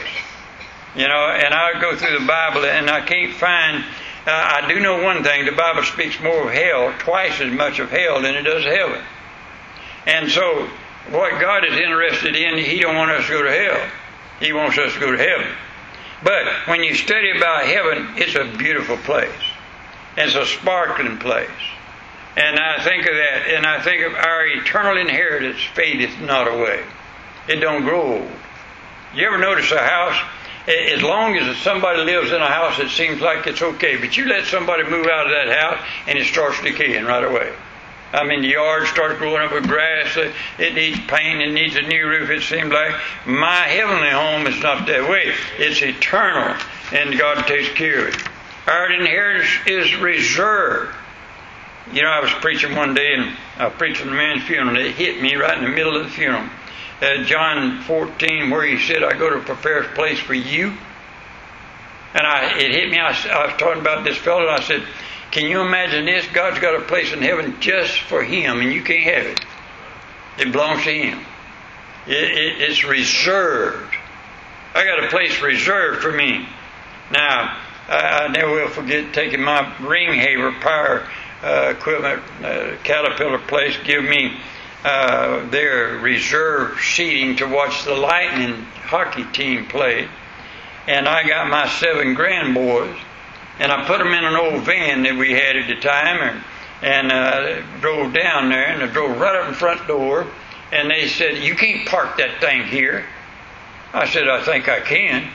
You 0.96 1.06
know, 1.06 1.28
and 1.28 1.54
I 1.54 1.80
go 1.80 1.96
through 1.96 2.18
the 2.18 2.26
Bible 2.26 2.64
and 2.64 2.90
I 2.90 3.00
can't 3.00 3.34
find, 3.34 3.84
uh, 4.26 4.30
I 4.30 4.68
do 4.68 4.80
know 4.80 5.02
one 5.02 5.22
thing, 5.22 5.44
the 5.44 5.52
Bible 5.52 5.82
speaks 5.84 6.20
more 6.20 6.48
of 6.48 6.52
hell, 6.52 6.92
twice 6.98 7.40
as 7.40 7.52
much 7.52 7.78
of 7.78 7.90
hell 7.90 8.20
than 8.22 8.34
it 8.34 8.42
does 8.42 8.64
heaven. 8.64 9.00
And 10.06 10.30
so, 10.30 10.68
what 11.10 11.40
God 11.40 11.64
is 11.64 11.78
interested 11.78 12.34
in, 12.36 12.58
He 12.58 12.80
don't 12.80 12.96
want 12.96 13.10
us 13.10 13.26
to 13.26 13.32
go 13.32 13.42
to 13.42 13.52
hell. 13.52 13.90
He 14.40 14.52
wants 14.52 14.78
us 14.78 14.92
to 14.94 15.00
go 15.00 15.12
to 15.12 15.18
heaven. 15.18 15.48
But 16.22 16.46
when 16.66 16.82
you 16.82 16.94
study 16.94 17.36
about 17.36 17.66
heaven, 17.66 18.14
it's 18.16 18.34
a 18.34 18.56
beautiful 18.56 18.96
place. 18.96 19.30
It's 20.16 20.34
a 20.34 20.46
sparkling 20.46 21.18
place. 21.18 21.50
And 22.36 22.58
I 22.58 22.82
think 22.82 23.06
of 23.06 23.14
that, 23.14 23.42
and 23.48 23.66
I 23.66 23.80
think 23.82 24.06
of 24.06 24.14
our 24.14 24.46
eternal 24.46 24.96
inheritance 24.96 25.60
fadeth 25.74 26.20
not 26.20 26.48
away. 26.48 26.82
It 27.48 27.56
don't 27.56 27.82
grow 27.82 28.18
old. 28.18 28.30
You 29.14 29.26
ever 29.26 29.38
notice 29.38 29.70
a 29.70 29.78
house? 29.78 30.20
As 30.66 31.02
long 31.02 31.36
as 31.36 31.56
somebody 31.58 32.02
lives 32.02 32.32
in 32.32 32.40
a 32.40 32.48
house, 32.48 32.78
it 32.78 32.88
seems 32.88 33.20
like 33.20 33.46
it's 33.46 33.60
okay. 33.60 33.96
But 33.96 34.16
you 34.16 34.24
let 34.24 34.46
somebody 34.46 34.82
move 34.84 35.06
out 35.06 35.26
of 35.26 35.32
that 35.32 35.56
house, 35.58 35.86
and 36.06 36.18
it 36.18 36.26
starts 36.26 36.60
decaying 36.62 37.04
right 37.04 37.22
away. 37.22 37.52
I 38.14 38.24
mean, 38.24 38.42
the 38.42 38.48
yard 38.48 38.86
starts 38.86 39.18
growing 39.18 39.42
up 39.42 39.52
with 39.52 39.66
grass. 39.66 40.16
It 40.58 40.74
needs 40.74 40.98
paint. 41.06 41.42
It 41.42 41.52
needs 41.52 41.76
a 41.76 41.82
new 41.82 42.06
roof. 42.06 42.30
It 42.30 42.42
seems 42.42 42.72
like 42.72 42.94
my 43.26 43.66
heavenly 43.66 44.10
home 44.10 44.46
is 44.46 44.62
not 44.62 44.86
that 44.86 45.10
way. 45.10 45.34
It's 45.58 45.82
eternal, 45.82 46.56
and 46.92 47.18
God 47.18 47.46
takes 47.46 47.68
care 47.70 48.08
of 48.08 48.14
it. 48.14 48.22
Our 48.66 48.90
inheritance 48.92 49.50
is 49.66 49.96
reserved. 49.96 50.94
You 51.92 52.02
know, 52.02 52.08
I 52.08 52.20
was 52.20 52.32
preaching 52.40 52.74
one 52.74 52.94
day, 52.94 53.14
and 53.14 53.36
I 53.58 53.66
was 53.66 53.74
preaching 53.76 54.08
a 54.08 54.12
man's 54.12 54.44
funeral. 54.44 54.68
And 54.70 54.78
it 54.78 54.94
hit 54.94 55.20
me 55.20 55.34
right 55.34 55.58
in 55.58 55.64
the 55.64 55.70
middle 55.70 55.96
of 55.96 56.04
the 56.04 56.10
funeral. 56.10 56.48
Uh, 57.00 57.24
John 57.24 57.82
14, 57.82 58.50
where 58.50 58.64
he 58.64 58.78
said, 58.78 59.02
"I 59.02 59.16
go 59.18 59.30
to 59.30 59.40
prepare 59.40 59.82
a 59.82 59.94
place 59.94 60.18
for 60.18 60.34
you." 60.34 60.76
And 62.14 62.26
I, 62.26 62.58
it 62.58 62.70
hit 62.70 62.90
me. 62.90 62.98
I, 62.98 63.08
I 63.08 63.46
was 63.46 63.56
talking 63.58 63.80
about 63.80 64.04
this 64.04 64.16
fellow, 64.16 64.42
and 64.42 64.50
I 64.50 64.60
said, 64.60 64.84
can 65.34 65.50
you 65.50 65.62
imagine 65.62 66.04
this? 66.04 66.24
God's 66.28 66.60
got 66.60 66.80
a 66.80 66.84
place 66.84 67.12
in 67.12 67.20
heaven 67.20 67.56
just 67.58 67.98
for 68.02 68.22
him, 68.22 68.60
and 68.60 68.72
you 68.72 68.82
can't 68.84 69.02
have 69.02 69.26
it. 69.26 69.40
It 70.38 70.52
belongs 70.52 70.84
to 70.84 70.92
him. 70.92 71.18
It, 72.06 72.12
it, 72.12 72.62
it's 72.62 72.84
reserved. 72.84 73.96
I 74.76 74.84
got 74.84 75.02
a 75.02 75.08
place 75.08 75.42
reserved 75.42 76.02
for 76.02 76.12
me. 76.12 76.46
Now, 77.10 77.60
I, 77.88 77.96
I 77.96 78.28
never 78.28 78.52
will 78.52 78.68
forget 78.68 79.12
taking 79.12 79.42
my 79.42 79.76
ring 79.80 80.10
Ringhaver 80.10 80.60
power 80.60 81.10
uh, 81.42 81.74
equipment 81.76 82.22
uh, 82.44 82.76
Caterpillar 82.84 83.38
place 83.38 83.76
give 83.82 84.04
me 84.04 84.38
uh, 84.84 85.48
their 85.48 85.98
reserve 85.98 86.78
seating 86.80 87.36
to 87.36 87.46
watch 87.46 87.84
the 87.84 87.94
Lightning 87.94 88.62
hockey 88.84 89.24
team 89.32 89.66
play, 89.66 90.08
and 90.86 91.08
I 91.08 91.26
got 91.26 91.48
my 91.48 91.68
seven 91.68 92.14
grand 92.14 92.54
boys 92.54 92.96
and 93.58 93.70
I 93.70 93.84
put 93.86 93.98
them 93.98 94.12
in 94.12 94.24
an 94.24 94.34
old 94.34 94.62
van 94.64 95.02
that 95.04 95.16
we 95.16 95.32
had 95.32 95.56
at 95.56 95.68
the 95.68 95.76
time, 95.76 96.20
and, 96.22 96.44
and 96.82 97.12
uh, 97.12 97.80
drove 97.80 98.12
down 98.12 98.48
there, 98.50 98.66
and 98.66 98.82
I 98.82 98.86
drove 98.86 99.18
right 99.18 99.40
up 99.40 99.48
in 99.48 99.54
front 99.54 99.86
door, 99.86 100.26
and 100.72 100.90
they 100.90 101.06
said, 101.06 101.38
"You 101.38 101.54
can't 101.54 101.86
park 101.86 102.16
that 102.18 102.40
thing 102.40 102.64
here." 102.64 103.04
I 103.92 104.08
said, 104.08 104.28
"I 104.28 104.42
think 104.42 104.68
I 104.68 104.80
can." 104.80 105.30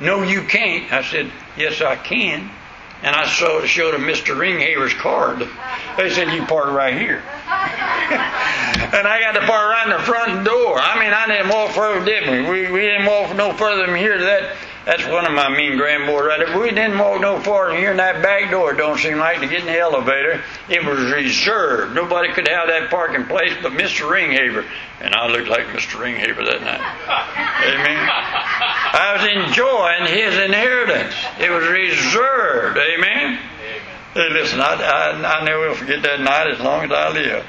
No, 0.00 0.22
you 0.22 0.42
can't. 0.42 0.92
I 0.92 1.02
said, 1.02 1.30
"Yes, 1.56 1.80
I 1.80 1.96
can." 1.96 2.50
And 3.02 3.16
I 3.16 3.26
saw, 3.26 3.64
showed 3.64 3.94
them 3.94 4.02
Mr. 4.02 4.38
Ringhaver's 4.38 4.94
card. 4.94 5.48
They 5.96 6.08
said, 6.10 6.32
You 6.32 6.46
park 6.46 6.70
right 6.70 6.96
here. 6.96 7.20
and 8.98 9.06
I 9.08 9.20
got 9.20 9.32
to 9.32 9.46
park 9.46 9.70
right 9.70 9.86
in 9.86 9.92
the 9.96 10.02
front 10.04 10.44
door. 10.44 10.78
I 10.78 10.98
mean, 10.98 11.12
I 11.12 11.26
didn't 11.26 11.48
walk 11.48 11.72
further, 11.72 12.04
did 12.04 12.28
we? 12.30 12.50
We, 12.50 12.70
we 12.70 12.80
didn't 12.80 13.06
walk 13.06 13.34
no 13.36 13.52
further 13.52 13.86
than 13.86 13.96
here 13.96 14.18
to 14.18 14.24
that 14.24 14.56
that's 14.84 15.06
one 15.06 15.24
of 15.26 15.32
my 15.32 15.48
mean 15.48 15.76
grandboys 15.76 16.24
right 16.26 16.44
there. 16.44 16.58
We 16.58 16.70
didn't 16.70 16.98
walk 16.98 17.20
no 17.20 17.38
farther 17.38 17.72
than 17.72 17.80
here 17.80 17.92
in 17.92 17.98
that 17.98 18.20
back 18.20 18.50
door, 18.50 18.72
don't 18.72 18.98
seem 18.98 19.18
like, 19.18 19.40
to 19.40 19.46
get 19.46 19.60
in 19.60 19.66
the 19.66 19.78
elevator. 19.78 20.42
It 20.68 20.84
was 20.84 20.98
reserved. 21.12 21.94
Nobody 21.94 22.32
could 22.32 22.48
have 22.48 22.66
that 22.66 22.90
parking 22.90 23.26
place 23.26 23.52
but 23.62 23.72
Mr. 23.72 24.10
Ringhaver. 24.10 24.66
And 25.00 25.14
I 25.14 25.28
looked 25.28 25.48
like 25.48 25.66
Mr. 25.66 26.00
Ringhaver 26.00 26.44
that 26.44 26.62
night. 26.62 26.80
Amen. 27.64 28.08
I 28.94 29.14
was 29.14 29.46
enjoying 29.46 30.06
his 30.06 30.36
inheritance. 30.38 31.14
It 31.38 31.50
was 31.50 31.64
reserved. 31.68 32.76
Amen. 32.76 33.38
Hey, 34.14 34.30
listen, 34.30 34.60
I, 34.60 34.74
I, 34.74 35.38
I 35.40 35.44
never 35.44 35.68
will 35.68 35.74
forget 35.76 36.02
that 36.02 36.20
night 36.20 36.50
as 36.50 36.60
long 36.60 36.84
as 36.84 36.90
I 36.90 37.10
live. 37.10 37.46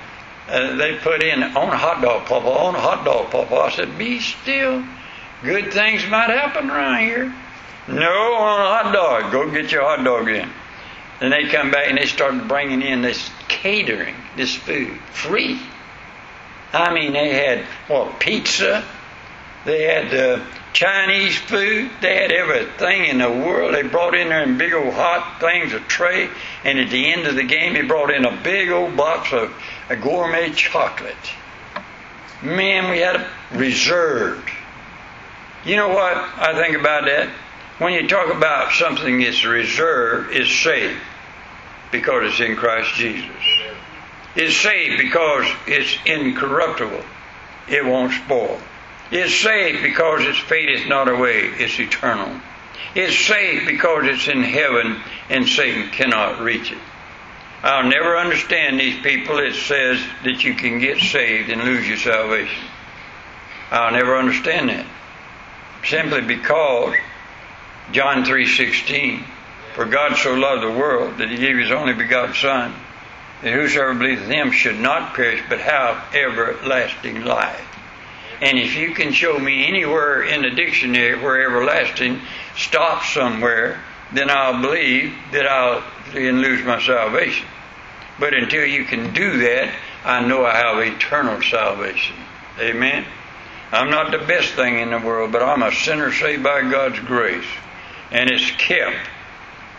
Uh, 0.48 0.76
they 0.76 0.98
put 0.98 1.24
in 1.24 1.42
on 1.42 1.70
a 1.70 1.78
hot 1.78 2.02
dog, 2.02 2.26
Papa, 2.26 2.48
on 2.48 2.76
a 2.76 2.80
hot 2.80 3.06
dog, 3.06 3.32
Papa. 3.32 3.56
I 3.56 3.72
said, 3.72 3.98
be 3.98 4.20
still 4.20 4.84
Good 5.44 5.74
things 5.74 6.08
might 6.08 6.30
happen 6.30 6.70
around 6.70 7.00
here. 7.00 7.34
No, 7.90 8.34
on 8.36 8.62
a 8.62 8.84
hot 8.84 8.94
dog. 8.94 9.32
Go 9.32 9.52
get 9.52 9.74
your 9.74 9.84
hot 9.84 10.04
dog 10.04 10.30
in. 10.30 10.50
Then 11.20 11.32
they 11.32 11.50
come 11.50 11.70
back 11.70 11.90
and 11.90 11.98
they 11.98 12.06
started 12.06 12.48
bringing 12.48 12.82
in 12.82 13.02
this 13.02 13.30
catering, 13.50 14.16
this 14.38 14.56
food, 14.56 14.98
free. 15.12 15.60
I 16.72 16.94
mean, 16.94 17.12
they 17.12 17.34
had, 17.34 17.66
what, 17.88 18.22
pizza? 18.22 18.86
They 19.66 19.84
had 19.84 20.14
uh, 20.14 20.46
Chinese 20.72 21.38
food. 21.38 21.92
They 22.02 22.16
had 22.16 22.32
everything 22.32 23.06
in 23.06 23.18
the 23.18 23.30
world. 23.30 23.76
They 23.76 23.84
brought 23.84 24.16
in 24.16 24.30
there 24.30 24.44
in 24.44 24.58
big 24.58 24.74
old 24.74 24.94
hot 24.94 25.42
things, 25.42 25.74
a 25.74 25.82
tray. 25.82 26.30
And 26.64 26.80
at 26.80 26.90
the 26.90 27.12
end 27.12 27.28
of 27.28 27.36
the 27.36 27.44
game, 27.44 27.74
they 27.74 27.82
brought 27.82 28.12
in 28.12 28.26
a 28.26 28.42
big 28.44 28.70
old 28.70 28.96
box 28.96 29.34
of 29.34 29.54
a 29.94 29.96
gourmet 29.96 30.52
chocolate. 30.52 31.16
Man, 32.42 32.90
we 32.90 33.00
had 33.00 33.22
it 33.22 33.28
reserved. 33.54 34.50
You 35.66 35.76
know 35.76 35.90
what 35.90 36.18
I 36.18 36.60
think 36.62 36.76
about 36.76 37.06
that? 37.06 37.30
When 37.78 37.94
you 37.94 38.08
talk 38.08 38.34
about 38.34 38.72
something 38.74 39.22
that's 39.22 39.46
reserved, 39.46 40.34
it's 40.34 40.52
saved 40.52 41.00
because 41.92 42.32
it's 42.32 42.40
in 42.40 42.56
Christ 42.56 42.94
Jesus. 42.96 43.30
It's 44.36 44.58
saved 44.58 44.98
because 44.98 45.46
it's 45.68 45.96
incorruptible. 46.06 47.04
It 47.70 47.86
won't 47.86 48.14
spoil. 48.14 48.60
It's 49.12 49.36
saved 49.36 49.84
because 49.84 50.26
its 50.26 50.40
fate 50.40 50.70
is 50.70 50.88
not 50.88 51.08
away. 51.08 51.52
It's 51.60 51.80
eternal. 51.80 52.42
It's 52.96 53.18
saved 53.18 53.68
because 53.68 54.06
it's 54.06 54.28
in 54.28 54.42
heaven 54.42 55.00
and 55.30 55.48
Satan 55.48 55.90
cannot 55.92 56.42
reach 56.42 56.72
it. 56.72 56.80
I'll 57.63 57.89
never 57.89 58.17
understand 58.17 58.77
these 58.77 59.01
people 59.01 59.38
that 59.38 59.55
says 59.55 60.03
that 60.25 60.43
you 60.43 60.53
can 60.53 60.79
get 60.79 61.00
saved 61.00 61.50
and 61.50 61.63
lose 61.63 61.88
your 61.88 61.98
salvation. 61.98 62.62
I'll 63.72 63.93
never 63.93 64.17
understand 64.17 64.67
that 64.67 64.86
simply 65.86 66.22
because 66.22 66.96
John 67.93 68.25
3:16 68.25 69.24
for 69.75 69.86
God 69.86 70.17
so 70.17 70.34
loved 70.34 70.63
the 70.63 70.72
world 70.72 71.17
that 71.20 71.29
he 71.29 71.38
gave 71.38 71.58
his 71.58 71.72
only 71.72 71.93
begotten 71.93 72.36
son 72.36 72.74
that 73.41 73.53
whosoever 73.53 73.93
believeth 73.93 74.25
in 74.25 74.32
him 74.32 74.51
should 74.51 74.79
not 74.79 75.13
perish 75.13 75.41
but 75.48 75.60
have 75.60 76.03
everlasting 76.13 77.24
life. 77.24 77.65
And 78.41 78.58
if 78.58 78.75
you 78.75 78.93
can 78.93 79.13
show 79.13 79.39
me 79.39 79.65
anywhere 79.67 80.24
in 80.24 80.41
the 80.41 80.50
dictionary 80.50 81.17
where 81.17 81.41
everlasting 81.41 82.22
stops 82.58 83.13
somewhere, 83.13 83.79
then 84.13 84.29
I'll 84.29 84.62
believe 84.62 85.13
that 85.32 85.48
I'll 85.48 85.84
then 86.13 86.41
lose 86.41 86.63
my 86.63 86.82
salvation. 86.82 87.48
But 88.20 88.34
until 88.34 88.65
you 88.65 88.86
can 88.86 89.13
do 89.13 89.39
that, 89.39 89.74
I 90.05 90.25
know 90.25 90.46
I 90.46 90.55
have 90.55 90.79
eternal 90.79 91.41
salvation. 91.41 92.15
Amen. 92.60 93.05
I'm 93.72 93.89
not 93.89 94.12
the 94.12 94.20
best 94.20 94.53
thing 94.53 94.79
in 94.79 94.91
the 94.91 95.00
world, 95.00 95.32
but 95.32 95.41
I'm 95.41 95.63
a 95.63 95.72
sinner 95.72 96.12
saved 96.12 96.43
by 96.43 96.62
God's 96.70 97.00
grace. 97.00 97.48
And 98.12 98.29
it's 98.29 98.51
kept. 98.51 99.10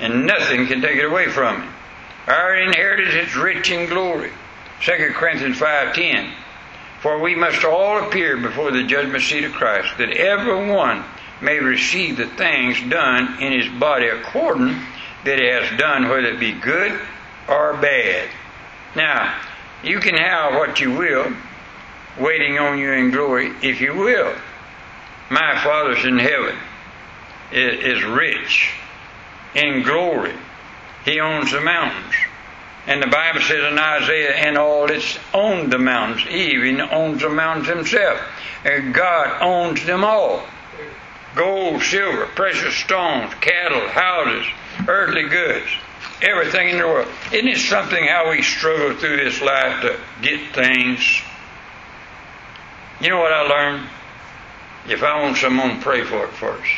And 0.01 0.27
nothing 0.27 0.67
can 0.67 0.83
take 0.83 0.97
it 0.97 1.05
away 1.05 1.29
from 1.29 1.61
me. 1.61 1.69
Our 2.27 2.57
inheritance 2.57 3.29
is 3.29 3.37
rich 3.37 3.71
in 3.71 3.89
glory. 3.89 4.33
2 4.81 5.13
Corinthians 5.15 5.59
5.10 5.59 6.33
For 7.01 7.21
we 7.21 7.37
must 7.37 7.65
all 7.65 8.03
appear 8.03 8.37
before 8.37 8.73
the 8.73 8.83
judgment 8.83 9.23
seat 9.23 9.45
of 9.45 9.53
Christ, 9.53 9.97
that 9.99 10.11
every 10.11 10.69
one 10.69 11.05
may 11.45 11.61
receive 11.61 12.17
the 12.17 12.27
things 12.27 12.81
done 12.91 13.41
in 13.41 13.53
his 13.53 13.69
body 13.79 14.09
according 14.09 14.81
that 15.25 15.39
he 15.39 15.47
has 15.47 15.79
done, 15.79 16.09
whether 16.09 16.29
it 16.29 16.41
be 16.41 16.53
good 16.53 16.99
or 17.49 17.75
bad. 17.75 18.29
Now, 18.97 19.41
you 19.83 20.01
can 20.01 20.15
have 20.15 20.55
what 20.55 20.81
you 20.81 20.93
will, 20.93 21.33
waiting 22.19 22.59
on 22.59 22.79
you 22.79 22.93
in 22.93 23.11
glory, 23.11 23.53
if 23.63 23.81
you 23.81 23.95
will. 23.95 24.35
My 25.31 25.63
Father's 25.63 26.05
in 26.05 26.19
heaven 26.19 26.57
is 27.53 28.03
rich 28.05 28.71
in 29.55 29.83
glory. 29.83 30.35
He 31.05 31.21
owns 31.21 31.53
the 31.53 31.61
mountains. 31.61 32.15
And 32.87 33.03
the 33.03 33.07
Bible 33.07 33.41
says 33.41 33.73
in 33.73 33.79
Isaiah, 33.79 34.35
and 34.35 34.59
all 34.59 34.91
its 34.91 35.19
owned 35.33 35.73
the 35.73 35.79
mountains. 35.79 36.23
He 36.29 36.53
even 36.53 36.81
owns 36.81 37.23
the 37.23 37.31
mountains 37.31 37.69
himself. 37.69 38.21
And 38.65 38.93
God 38.93 39.41
owns 39.41 39.85
them 39.87 40.05
all. 40.05 40.45
Gold, 41.35 41.83
silver, 41.83 42.27
precious 42.27 42.75
stones, 42.75 43.33
cattle, 43.41 43.89
houses, 43.89 44.47
earthly 44.87 45.29
goods, 45.29 45.67
everything 46.23 46.69
in 46.69 46.79
the 46.79 46.87
world. 46.87 47.09
Isn't 47.33 47.49
it 47.49 47.59
something 47.59 48.07
how 48.07 48.31
we 48.31 48.43
struggle 48.43 48.97
through 48.97 49.17
this 49.17 49.41
life 49.41 49.83
to 49.83 49.99
get 50.23 50.55
things? 50.55 51.23
You 53.01 53.11
know 53.11 53.19
what 53.19 53.33
I 53.33 53.43
learned? 53.43 53.89
If 54.89 55.03
I 55.03 55.23
want 55.23 55.37
someone, 55.37 55.81
pray 55.81 56.05
for 56.05 56.25
it 56.25 56.33
first. 56.35 56.71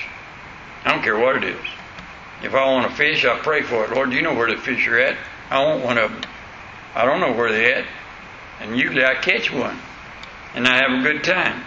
I 0.85 0.93
don't 0.93 1.03
care 1.03 1.19
what 1.19 1.37
it 1.37 1.45
is. 1.45 1.67
If 2.43 2.55
I 2.55 2.65
want 2.65 2.87
a 2.87 2.95
fish, 2.95 3.25
I 3.25 3.39
pray 3.39 3.63
for 3.63 3.85
it. 3.85 3.91
Lord, 3.91 4.13
you 4.13 4.23
know 4.23 4.35
where 4.35 4.49
the 4.49 4.61
fish 4.61 4.87
are 4.87 4.99
at. 4.99 5.17
I 5.51 5.65
want 5.65 5.85
one 5.85 5.99
of 5.99 6.11
them. 6.13 6.23
I 6.95 7.05
don't 7.05 7.21
know 7.21 7.33
where 7.33 7.51
they're 7.51 7.79
at. 7.79 7.87
And 8.61 8.79
usually 8.79 9.05
I 9.05 9.17
catch 9.17 9.53
one. 9.53 9.79
And 10.55 10.67
I 10.67 10.77
have 10.77 11.01
a 11.01 11.03
good 11.03 11.25
time. 11.25 11.63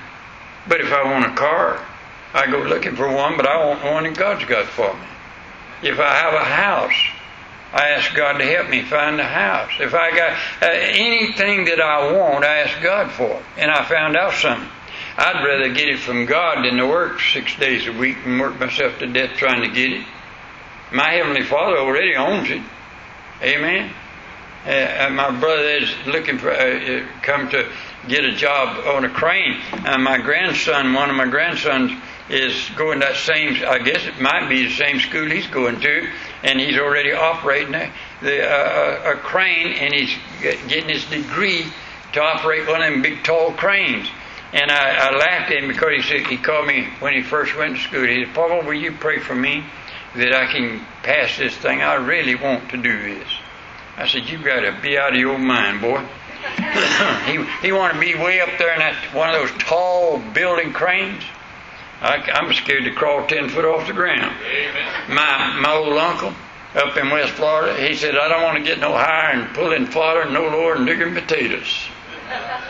But 0.67 0.81
if 0.81 0.91
I 0.91 1.03
want 1.03 1.25
a 1.25 1.35
car, 1.35 1.85
I 2.33 2.49
go 2.49 2.59
looking 2.59 2.95
for 2.95 3.11
one, 3.11 3.37
but 3.37 3.47
I 3.47 3.65
want 3.65 3.83
one 3.83 4.03
that 4.03 4.15
God's 4.15 4.45
got 4.45 4.65
for 4.65 4.93
me. 4.93 5.07
If 5.81 5.99
I 5.99 6.13
have 6.13 6.33
a 6.33 6.45
house, 6.45 6.93
I 7.73 7.89
ask 7.89 8.13
God 8.15 8.37
to 8.37 8.45
help 8.45 8.69
me 8.69 8.83
find 8.83 9.19
a 9.19 9.23
house. 9.23 9.71
If 9.79 9.93
I 9.93 10.11
got 10.11 10.31
uh, 10.61 10.71
anything 10.71 11.65
that 11.65 11.79
I 11.79 12.13
want, 12.13 12.43
I 12.43 12.59
ask 12.59 12.81
God 12.81 13.11
for 13.11 13.29
it. 13.29 13.43
And 13.57 13.71
I 13.71 13.85
found 13.85 14.17
out 14.17 14.33
something. 14.33 14.67
I'd 15.17 15.43
rather 15.43 15.73
get 15.73 15.89
it 15.89 15.99
from 15.99 16.25
God 16.25 16.65
than 16.65 16.77
to 16.77 16.87
work 16.87 17.19
six 17.19 17.55
days 17.57 17.87
a 17.87 17.91
week 17.93 18.17
and 18.25 18.39
work 18.39 18.59
myself 18.59 18.97
to 18.99 19.07
death 19.07 19.31
trying 19.37 19.61
to 19.61 19.69
get 19.69 19.91
it. 19.91 20.05
My 20.91 21.09
Heavenly 21.11 21.43
Father 21.43 21.77
already 21.77 22.15
owns 22.15 22.49
it. 22.49 22.61
Amen. 23.41 23.93
Uh, 24.65 25.09
my 25.11 25.31
brother 25.39 25.63
is 25.63 25.93
looking 26.05 26.37
for 26.37 26.51
uh, 26.51 26.55
uh, 26.55 27.07
come 27.21 27.49
to 27.49 27.69
get 28.07 28.25
a 28.25 28.31
job 28.31 28.85
on 28.85 29.05
a 29.05 29.09
crane. 29.09 29.57
Uh, 29.85 29.97
my 29.97 30.17
grandson, 30.17 30.93
one 30.93 31.09
of 31.09 31.15
my 31.15 31.27
grandsons, 31.27 31.91
is 32.29 32.69
going 32.75 32.99
that 32.99 33.15
same. 33.15 33.63
I 33.67 33.79
guess 33.79 34.05
it 34.05 34.19
might 34.21 34.47
be 34.47 34.67
the 34.67 34.73
same 34.73 34.99
school 34.99 35.29
he's 35.29 35.47
going 35.47 35.79
to, 35.81 36.09
and 36.43 36.59
he's 36.59 36.77
already 36.77 37.11
operating 37.11 37.73
a, 37.73 37.91
the, 38.21 38.47
uh, 38.47 39.13
a 39.13 39.15
crane, 39.15 39.73
and 39.73 39.93
he's 39.93 40.15
getting 40.41 40.89
his 40.89 41.05
degree 41.05 41.65
to 42.13 42.21
operate 42.21 42.67
one 42.67 42.81
of 42.81 42.91
them 42.91 43.01
big 43.01 43.23
tall 43.23 43.51
cranes. 43.53 44.07
And 44.51 44.71
I, 44.71 45.09
I 45.09 45.15
laughed 45.15 45.51
at 45.51 45.63
him 45.63 45.67
because 45.67 45.89
he 45.95 46.01
said 46.01 46.27
he 46.27 46.37
called 46.37 46.67
me 46.67 46.87
when 46.99 47.13
he 47.13 47.21
first 47.21 47.55
went 47.55 47.75
to 47.75 47.81
school. 47.81 48.05
He 48.05 48.25
said, 48.25 48.33
"Paul, 48.33 48.63
will 48.63 48.73
you 48.73 48.91
pray 48.93 49.19
for 49.19 49.35
me 49.35 49.63
that 50.15 50.33
I 50.33 50.51
can 50.51 50.79
pass 51.03 51.37
this 51.37 51.55
thing? 51.55 51.81
I 51.81 51.95
really 51.95 52.35
want 52.35 52.69
to 52.71 52.77
do 52.77 53.15
this." 53.15 53.29
I 53.97 54.07
said, 54.07 54.27
"You've 54.27 54.43
got 54.43 54.61
to 54.61 54.79
be 54.81 54.97
out 54.97 55.13
of 55.13 55.19
your 55.19 55.37
mind, 55.37 55.81
boy." 55.81 56.03
he 57.25 57.43
he 57.61 57.71
wanted 57.71 57.95
to 57.95 57.99
be 57.99 58.15
way 58.15 58.39
up 58.39 58.49
there 58.57 58.73
in 58.73 58.79
that 58.79 58.95
one 59.13 59.29
of 59.29 59.35
those 59.35 59.51
tall 59.61 60.19
building 60.33 60.73
cranes. 60.73 61.23
I, 62.01 62.23
am 62.39 62.53
scared 62.53 62.85
to 62.85 62.91
crawl 62.91 63.27
ten 63.27 63.49
foot 63.49 63.65
off 63.65 63.87
the 63.87 63.93
ground. 63.93 64.35
Amen. 64.45 65.15
My 65.15 65.59
my 65.59 65.73
old 65.73 65.97
uncle 65.97 66.33
up 66.75 66.95
in 66.95 67.09
West 67.09 67.33
Florida, 67.33 67.75
he 67.81 67.95
said, 67.95 68.15
"I 68.15 68.29
don't 68.29 68.43
want 68.43 68.57
to 68.57 68.63
get 68.63 68.79
no 68.79 68.93
higher 68.93 69.31
and 69.33 69.53
pulling 69.53 69.87
fodder, 69.87 70.29
no 70.29 70.47
lower 70.47 70.75
than 70.75 70.85
digging 70.85 71.13
potatoes." 71.13 71.87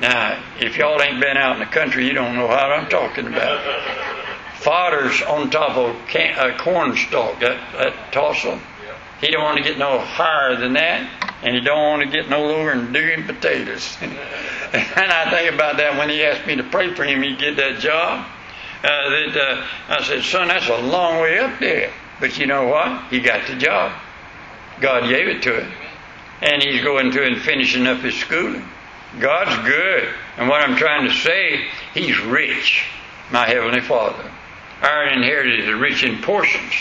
Now, 0.00 0.42
if 0.58 0.76
y'all 0.76 1.00
ain't 1.00 1.20
been 1.20 1.36
out 1.36 1.54
in 1.54 1.60
the 1.60 1.66
country, 1.66 2.06
you 2.06 2.14
don't 2.14 2.34
know 2.34 2.46
what 2.46 2.58
I'm 2.58 2.88
talking 2.88 3.28
about. 3.28 3.60
Fodder's 4.56 5.22
on 5.22 5.50
top 5.50 5.76
of 5.76 5.96
can, 6.08 6.36
a 6.36 6.58
corn 6.58 6.96
stalk, 6.96 7.38
that, 7.40 7.60
that 7.78 8.12
tossel. 8.12 8.58
He 9.20 9.30
don't 9.30 9.42
want 9.42 9.58
to 9.58 9.62
get 9.62 9.78
no 9.78 10.00
higher 10.00 10.56
than 10.56 10.72
that, 10.72 11.08
and 11.42 11.54
he 11.54 11.60
don't 11.60 11.78
want 11.78 12.02
to 12.02 12.08
get 12.08 12.28
no 12.28 12.44
lower 12.44 12.74
than 12.74 12.92
digging 12.92 13.24
potatoes. 13.24 13.96
and 14.96 15.12
I 15.12 15.30
think 15.30 15.54
about 15.54 15.76
that 15.76 15.96
when 15.96 16.10
he 16.10 16.24
asked 16.24 16.46
me 16.46 16.56
to 16.56 16.64
pray 16.64 16.92
for 16.94 17.04
him, 17.04 17.22
he 17.22 17.36
get 17.36 17.56
that 17.56 17.78
job. 17.78 18.26
Uh, 18.82 19.08
that 19.08 19.36
uh, 19.36 19.66
I 19.88 20.02
said, 20.02 20.24
son, 20.24 20.48
that's 20.48 20.68
a 20.68 20.78
long 20.78 21.20
way 21.20 21.38
up 21.38 21.60
there. 21.60 21.92
But 22.18 22.38
you 22.38 22.46
know 22.46 22.66
what? 22.66 23.04
He 23.08 23.20
got 23.20 23.46
the 23.46 23.54
job. 23.54 23.92
God 24.80 25.08
gave 25.08 25.28
it 25.28 25.42
to 25.44 25.60
him, 25.60 25.72
and 26.42 26.60
he's 26.60 26.82
going 26.82 27.12
through 27.12 27.26
and 27.26 27.40
finishing 27.40 27.86
up 27.86 28.00
his 28.00 28.14
schooling. 28.14 28.68
God's 29.20 29.64
good. 29.68 30.08
And 30.36 30.48
what 30.48 30.68
I'm 30.68 30.76
trying 30.76 31.08
to 31.08 31.14
say, 31.14 31.64
He's 31.92 32.18
rich, 32.20 32.84
my 33.30 33.46
Heavenly 33.46 33.80
Father. 33.80 34.28
Our 34.82 35.06
inheritance 35.08 35.68
is 35.68 35.74
rich 35.74 36.02
in 36.02 36.20
portions. 36.20 36.74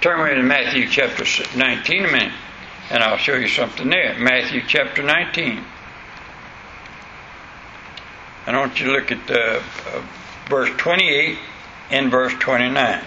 Turn 0.00 0.20
with 0.20 0.30
me 0.30 0.36
to 0.36 0.42
Matthew 0.42 0.88
chapter 0.88 1.24
19 1.56 2.04
a 2.04 2.12
minute, 2.12 2.32
and 2.90 3.02
I'll 3.02 3.18
show 3.18 3.34
you 3.34 3.48
something 3.48 3.90
there. 3.90 4.18
Matthew 4.18 4.62
chapter 4.66 5.02
19. 5.02 5.62
I 8.56 8.60
want 8.60 8.80
you 8.80 8.86
to 8.86 8.92
look 8.92 9.12
at 9.12 9.30
uh, 9.30 9.60
uh, 9.92 10.02
verse 10.48 10.70
28 10.78 11.38
and 11.90 12.10
verse 12.10 12.32
29. 12.38 13.04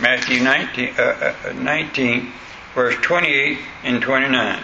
Matthew 0.00 0.42
19, 0.42 0.94
uh, 0.98 1.34
uh 1.44 1.52
19, 1.52 2.32
verse 2.74 2.96
28 3.02 3.58
and 3.84 4.02
29. 4.02 4.62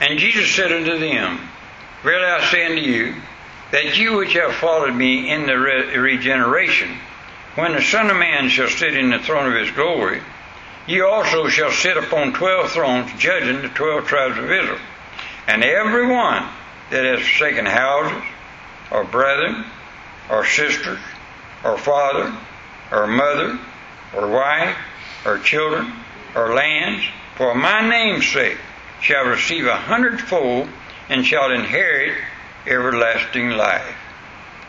And 0.00 0.18
Jesus 0.18 0.54
said 0.54 0.72
unto 0.72 0.98
them, 0.98 1.40
Verily 2.02 2.26
I 2.26 2.50
say 2.50 2.66
unto 2.66 2.80
you, 2.80 3.14
that 3.72 3.98
you 3.98 4.16
which 4.16 4.34
have 4.34 4.54
followed 4.54 4.94
me 4.94 5.30
in 5.30 5.46
the 5.46 5.58
re- 5.58 5.96
regeneration, 5.96 6.98
when 7.54 7.72
the 7.72 7.82
Son 7.82 8.10
of 8.10 8.16
Man 8.16 8.48
shall 8.48 8.68
sit 8.68 8.94
in 8.94 9.10
the 9.10 9.18
throne 9.18 9.50
of 9.50 9.58
his 9.58 9.70
glory, 9.70 10.20
ye 10.86 11.00
also 11.00 11.48
shall 11.48 11.70
sit 11.70 11.96
upon 11.96 12.32
twelve 12.32 12.70
thrones, 12.70 13.10
judging 13.18 13.62
the 13.62 13.68
twelve 13.68 14.06
tribes 14.06 14.38
of 14.38 14.50
Israel. 14.50 14.78
And 15.46 15.64
every 15.64 16.06
one 16.06 16.48
that 16.90 17.04
has 17.04 17.20
forsaken 17.20 17.66
houses, 17.66 18.22
or 18.90 19.04
brethren, 19.04 19.64
or 20.28 20.44
sisters, 20.44 20.98
or 21.64 21.78
father, 21.78 22.34
or 22.90 23.06
mother, 23.06 23.58
or 24.14 24.28
wife, 24.28 24.76
or 25.24 25.38
children, 25.38 25.92
or 26.34 26.54
lands, 26.54 27.04
for 27.36 27.54
my 27.54 27.88
name's 27.88 28.26
sake, 28.26 28.58
shall 29.00 29.24
receive 29.24 29.66
a 29.66 29.76
hundredfold 29.76 30.68
and 31.08 31.24
shall 31.24 31.50
inherit 31.50 32.16
everlasting 32.66 33.50
life. 33.50 33.96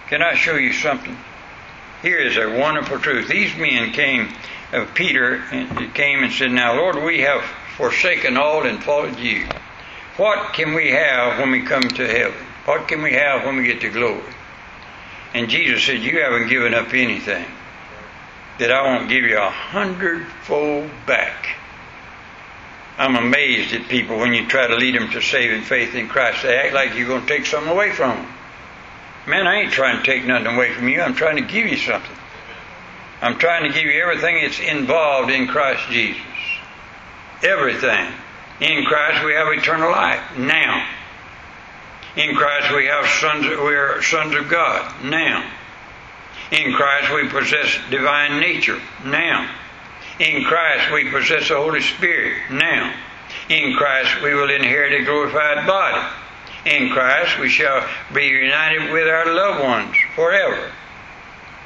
Can 0.07 0.21
I 0.21 0.35
show 0.35 0.55
you 0.55 0.73
something? 0.73 1.17
Here 2.01 2.19
is 2.19 2.37
a 2.37 2.59
wonderful 2.59 2.99
truth. 2.99 3.27
These 3.27 3.55
men 3.55 3.91
came, 3.91 4.33
uh, 4.73 4.85
Peter 4.95 5.35
and 5.51 5.93
came 5.93 6.23
and 6.23 6.33
said, 6.33 6.51
Now, 6.51 6.75
Lord, 6.75 7.03
we 7.03 7.21
have 7.21 7.43
forsaken 7.77 8.37
all 8.37 8.65
and 8.65 8.83
followed 8.83 9.19
you. 9.19 9.45
What 10.17 10.53
can 10.53 10.73
we 10.73 10.91
have 10.91 11.39
when 11.39 11.51
we 11.51 11.61
come 11.61 11.93
to 11.93 12.07
heaven? 12.07 12.45
What 12.65 12.87
can 12.87 13.01
we 13.01 13.13
have 13.13 13.45
when 13.45 13.57
we 13.57 13.63
get 13.65 13.81
to 13.81 13.89
glory? 13.89 14.21
And 15.33 15.49
Jesus 15.49 15.83
said, 15.83 16.01
You 16.01 16.21
haven't 16.21 16.49
given 16.49 16.73
up 16.73 16.93
anything. 16.93 17.45
That 18.59 18.71
I 18.71 18.83
won't 18.83 19.09
give 19.09 19.23
you 19.23 19.37
a 19.37 19.49
hundredfold 19.49 20.91
back. 21.07 21.57
I'm 22.97 23.15
amazed 23.15 23.73
at 23.73 23.87
people 23.87 24.19
when 24.19 24.33
you 24.33 24.45
try 24.47 24.67
to 24.67 24.75
lead 24.75 24.93
them 24.93 25.09
to 25.11 25.21
saving 25.21 25.63
faith 25.63 25.95
in 25.95 26.07
Christ. 26.07 26.43
They 26.43 26.55
act 26.55 26.73
like 26.73 26.95
you're 26.95 27.07
going 27.07 27.25
to 27.25 27.27
take 27.27 27.47
something 27.47 27.71
away 27.71 27.91
from 27.91 28.17
them. 28.17 28.33
Man, 29.25 29.47
I 29.47 29.61
ain't 29.61 29.71
trying 29.71 29.97
to 29.97 30.03
take 30.03 30.25
nothing 30.25 30.47
away 30.53 30.73
from 30.73 30.87
you. 30.87 31.01
I'm 31.01 31.15
trying 31.15 31.37
to 31.37 31.41
give 31.41 31.65
you 31.67 31.77
something. 31.77 32.15
I'm 33.21 33.37
trying 33.37 33.63
to 33.63 33.73
give 33.73 33.85
you 33.85 34.01
everything 34.01 34.41
that's 34.41 34.59
involved 34.59 35.31
in 35.31 35.47
Christ 35.47 35.89
Jesus. 35.89 36.21
Everything. 37.43 38.11
In 38.59 38.85
Christ 38.85 39.25
we 39.25 39.33
have 39.33 39.47
eternal 39.47 39.89
life 39.89 40.37
now. 40.37 40.87
In 42.15 42.35
Christ 42.35 42.73
we 42.75 42.87
have 42.87 43.07
sons. 43.07 43.45
We 43.45 43.75
are 43.75 44.01
sons 44.01 44.35
of 44.35 44.49
God 44.49 45.03
now. 45.05 45.49
In 46.51 46.73
Christ 46.73 47.13
we 47.13 47.29
possess 47.29 47.77
divine 47.89 48.39
nature 48.39 48.79
now. 49.05 49.49
In 50.19 50.43
Christ 50.43 50.91
we 50.91 51.09
possess 51.09 51.47
the 51.47 51.55
Holy 51.55 51.81
Spirit 51.81 52.51
now. 52.51 52.93
In 53.47 53.75
Christ 53.77 54.21
we 54.21 54.33
will 54.33 54.49
inherit 54.49 55.01
a 55.01 55.05
glorified 55.05 55.65
body. 55.65 56.05
In 56.65 56.89
Christ 56.89 57.39
we 57.39 57.47
shall 57.47 57.87
be 58.13 58.25
united 58.25 58.91
with 58.91 59.07
our 59.07 59.33
loved 59.33 59.63
ones 59.63 59.95
forever. 60.15 60.71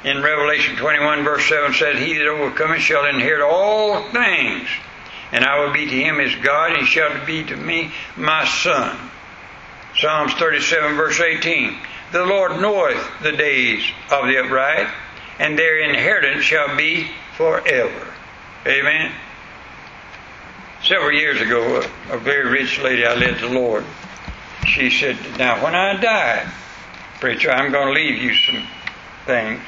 In 0.04 0.22
Revelation 0.22 0.76
21 0.76 1.24
verse 1.24 1.48
7 1.48 1.74
says, 1.74 1.98
He 1.98 2.16
that 2.18 2.28
overcometh 2.28 2.80
shall 2.80 3.06
inherit 3.06 3.42
all 3.42 4.08
things, 4.10 4.68
and 5.32 5.44
I 5.44 5.58
will 5.58 5.72
be 5.72 5.86
to 5.86 5.96
him 5.96 6.20
as 6.20 6.32
God, 6.36 6.72
and 6.72 6.82
he 6.82 6.86
shall 6.86 7.26
be 7.26 7.42
to 7.42 7.56
me 7.56 7.92
my 8.16 8.46
son. 8.46 8.96
Psalms 9.98 10.34
37 10.34 10.96
verse 10.96 11.20
18. 11.20 11.76
The 12.12 12.24
Lord 12.24 12.60
knoweth 12.60 13.04
the 13.22 13.32
days 13.32 13.82
of 14.10 14.26
the 14.26 14.38
upright, 14.38 14.88
and 15.38 15.58
their 15.58 15.78
inheritance 15.78 16.44
shall 16.44 16.76
be 16.76 17.08
forever. 17.36 18.14
Amen. 18.66 19.12
Several 20.82 21.12
years 21.12 21.40
ago, 21.40 21.82
a, 22.10 22.18
very 22.18 22.48
rich 22.48 22.78
lady 22.80 23.04
I 23.04 23.14
led 23.14 23.38
the 23.38 23.48
Lord, 23.48 23.84
she 24.66 24.90
said, 24.90 25.16
Now, 25.38 25.62
when 25.64 25.74
I 25.74 25.96
die, 25.96 26.52
preacher, 27.20 27.50
I'm 27.50 27.72
going 27.72 27.88
to 27.88 27.92
leave 27.92 28.22
you 28.22 28.34
some 28.34 28.66
things. 29.24 29.60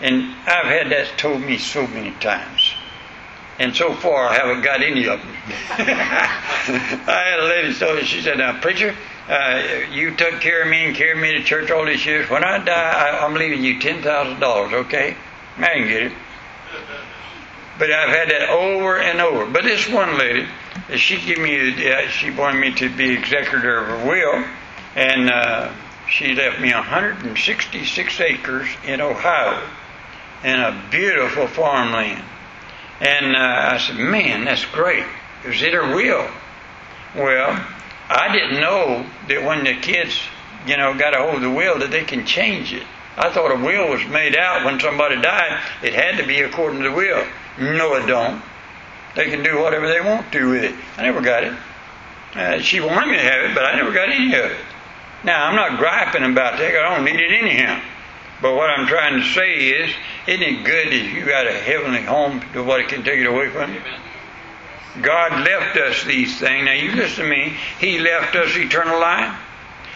And 0.00 0.34
I've 0.46 0.66
had 0.66 0.90
that 0.92 1.16
told 1.16 1.40
me 1.40 1.58
so 1.58 1.86
many 1.86 2.12
times. 2.20 2.74
And 3.58 3.74
so 3.74 3.94
far, 3.94 4.28
I 4.28 4.34
haven't 4.34 4.62
got 4.62 4.82
any 4.82 5.08
of 5.08 5.18
them. 5.18 5.36
I 7.08 7.22
had 7.30 7.40
a 7.40 7.44
lady 7.44 7.74
told 7.74 7.96
me, 7.96 8.04
she 8.04 8.20
said, 8.20 8.38
now, 8.38 8.60
preacher, 8.60 8.94
uh, 9.28 9.90
you 9.90 10.14
took 10.14 10.40
care 10.40 10.62
of 10.62 10.68
me 10.68 10.84
and 10.84 10.96
carried 10.96 11.20
me 11.20 11.32
to 11.32 11.42
church 11.42 11.70
all 11.70 11.84
these 11.84 12.04
years. 12.06 12.30
When 12.30 12.44
I 12.44 12.58
die, 12.58 12.72
I, 12.72 13.24
I'm 13.24 13.34
leaving 13.34 13.64
you 13.64 13.80
$10,000, 13.80 14.72
okay? 14.84 15.16
I 15.56 15.66
can 15.66 15.88
get 15.88 16.02
it. 16.04 16.12
But 17.78 17.90
I've 17.90 18.08
had 18.08 18.30
that 18.30 18.50
over 18.50 18.98
and 18.98 19.20
over. 19.20 19.46
But 19.46 19.64
this 19.64 19.88
one 19.88 20.16
lady, 20.16 20.46
she 20.96 21.20
gave 21.20 21.38
me, 21.38 21.90
uh, 21.90 22.08
she 22.08 22.30
wanted 22.30 22.60
me 22.60 22.72
to 22.74 22.88
be 22.88 23.10
executor 23.10 23.78
of 23.78 23.86
her 23.88 24.08
will, 24.08 24.44
and 24.94 25.28
uh, 25.28 25.72
she 26.08 26.34
left 26.34 26.60
me 26.60 26.72
166 26.72 28.20
acres 28.20 28.68
in 28.84 29.00
Ohio 29.00 29.60
and 30.44 30.62
a 30.62 30.88
beautiful 30.90 31.48
farmland. 31.48 32.22
And 33.00 33.36
uh, 33.36 33.74
I 33.74 33.78
said, 33.78 33.96
man, 33.96 34.44
that's 34.44 34.64
great. 34.66 35.04
It 35.44 35.48
was 35.48 35.62
in 35.62 35.72
her 35.72 35.94
will. 35.94 36.28
Well, 37.14 37.66
I 38.08 38.32
didn't 38.32 38.60
know 38.60 39.04
that 39.28 39.44
when 39.44 39.64
the 39.64 39.74
kids, 39.74 40.18
you 40.66 40.76
know, 40.76 40.96
got 40.96 41.14
a 41.14 41.18
hold 41.18 41.36
of 41.36 41.42
the 41.42 41.50
will 41.50 41.78
that 41.80 41.90
they 41.90 42.04
can 42.04 42.24
change 42.24 42.72
it. 42.72 42.84
I 43.16 43.30
thought 43.30 43.50
a 43.50 43.56
will 43.56 43.88
was 43.88 44.06
made 44.06 44.36
out 44.36 44.64
when 44.64 44.78
somebody 44.78 45.20
died. 45.20 45.62
It 45.82 45.94
had 45.94 46.18
to 46.18 46.26
be 46.26 46.40
according 46.40 46.82
to 46.82 46.90
the 46.90 46.94
will. 46.94 47.26
No, 47.58 47.94
it 47.94 48.06
don't. 48.06 48.42
They 49.14 49.30
can 49.30 49.42
do 49.42 49.58
whatever 49.58 49.88
they 49.88 50.00
want 50.00 50.30
to 50.32 50.50
with 50.50 50.64
it. 50.64 50.74
I 50.98 51.02
never 51.02 51.22
got 51.22 51.44
it. 51.44 51.54
Uh, 52.34 52.58
she 52.58 52.80
wanted 52.80 53.10
me 53.10 53.16
to 53.16 53.22
have 53.22 53.50
it, 53.50 53.54
but 53.54 53.64
I 53.64 53.76
never 53.76 53.92
got 53.92 54.10
any 54.10 54.34
of 54.34 54.50
it. 54.50 54.56
Now, 55.24 55.46
I'm 55.46 55.56
not 55.56 55.78
griping 55.78 56.22
about 56.22 56.58
that. 56.58 56.76
I 56.76 56.94
don't 56.94 57.04
need 57.04 57.18
it 57.18 57.32
anyhow. 57.32 57.80
But 58.42 58.54
what 58.54 58.68
I'm 58.68 58.86
trying 58.86 59.18
to 59.18 59.26
say 59.32 59.54
is, 59.54 59.90
isn't 60.26 60.42
it 60.42 60.64
good 60.64 60.88
that 60.88 61.14
you 61.14 61.24
got 61.24 61.46
a 61.46 61.52
heavenly 61.52 62.02
home 62.02 62.42
to 62.52 62.62
what 62.62 62.80
it 62.80 62.88
can 62.88 63.02
take 63.02 63.20
it 63.20 63.26
away 63.26 63.48
from 63.48 63.72
you? 63.72 63.80
God 65.02 65.44
left 65.44 65.76
us 65.76 66.04
these 66.04 66.38
things. 66.38 66.64
Now 66.64 66.72
you 66.72 66.92
listen 66.92 67.24
to 67.24 67.30
me. 67.30 67.56
He 67.78 67.98
left 67.98 68.34
us 68.36 68.56
eternal 68.56 68.98
life. 69.00 69.38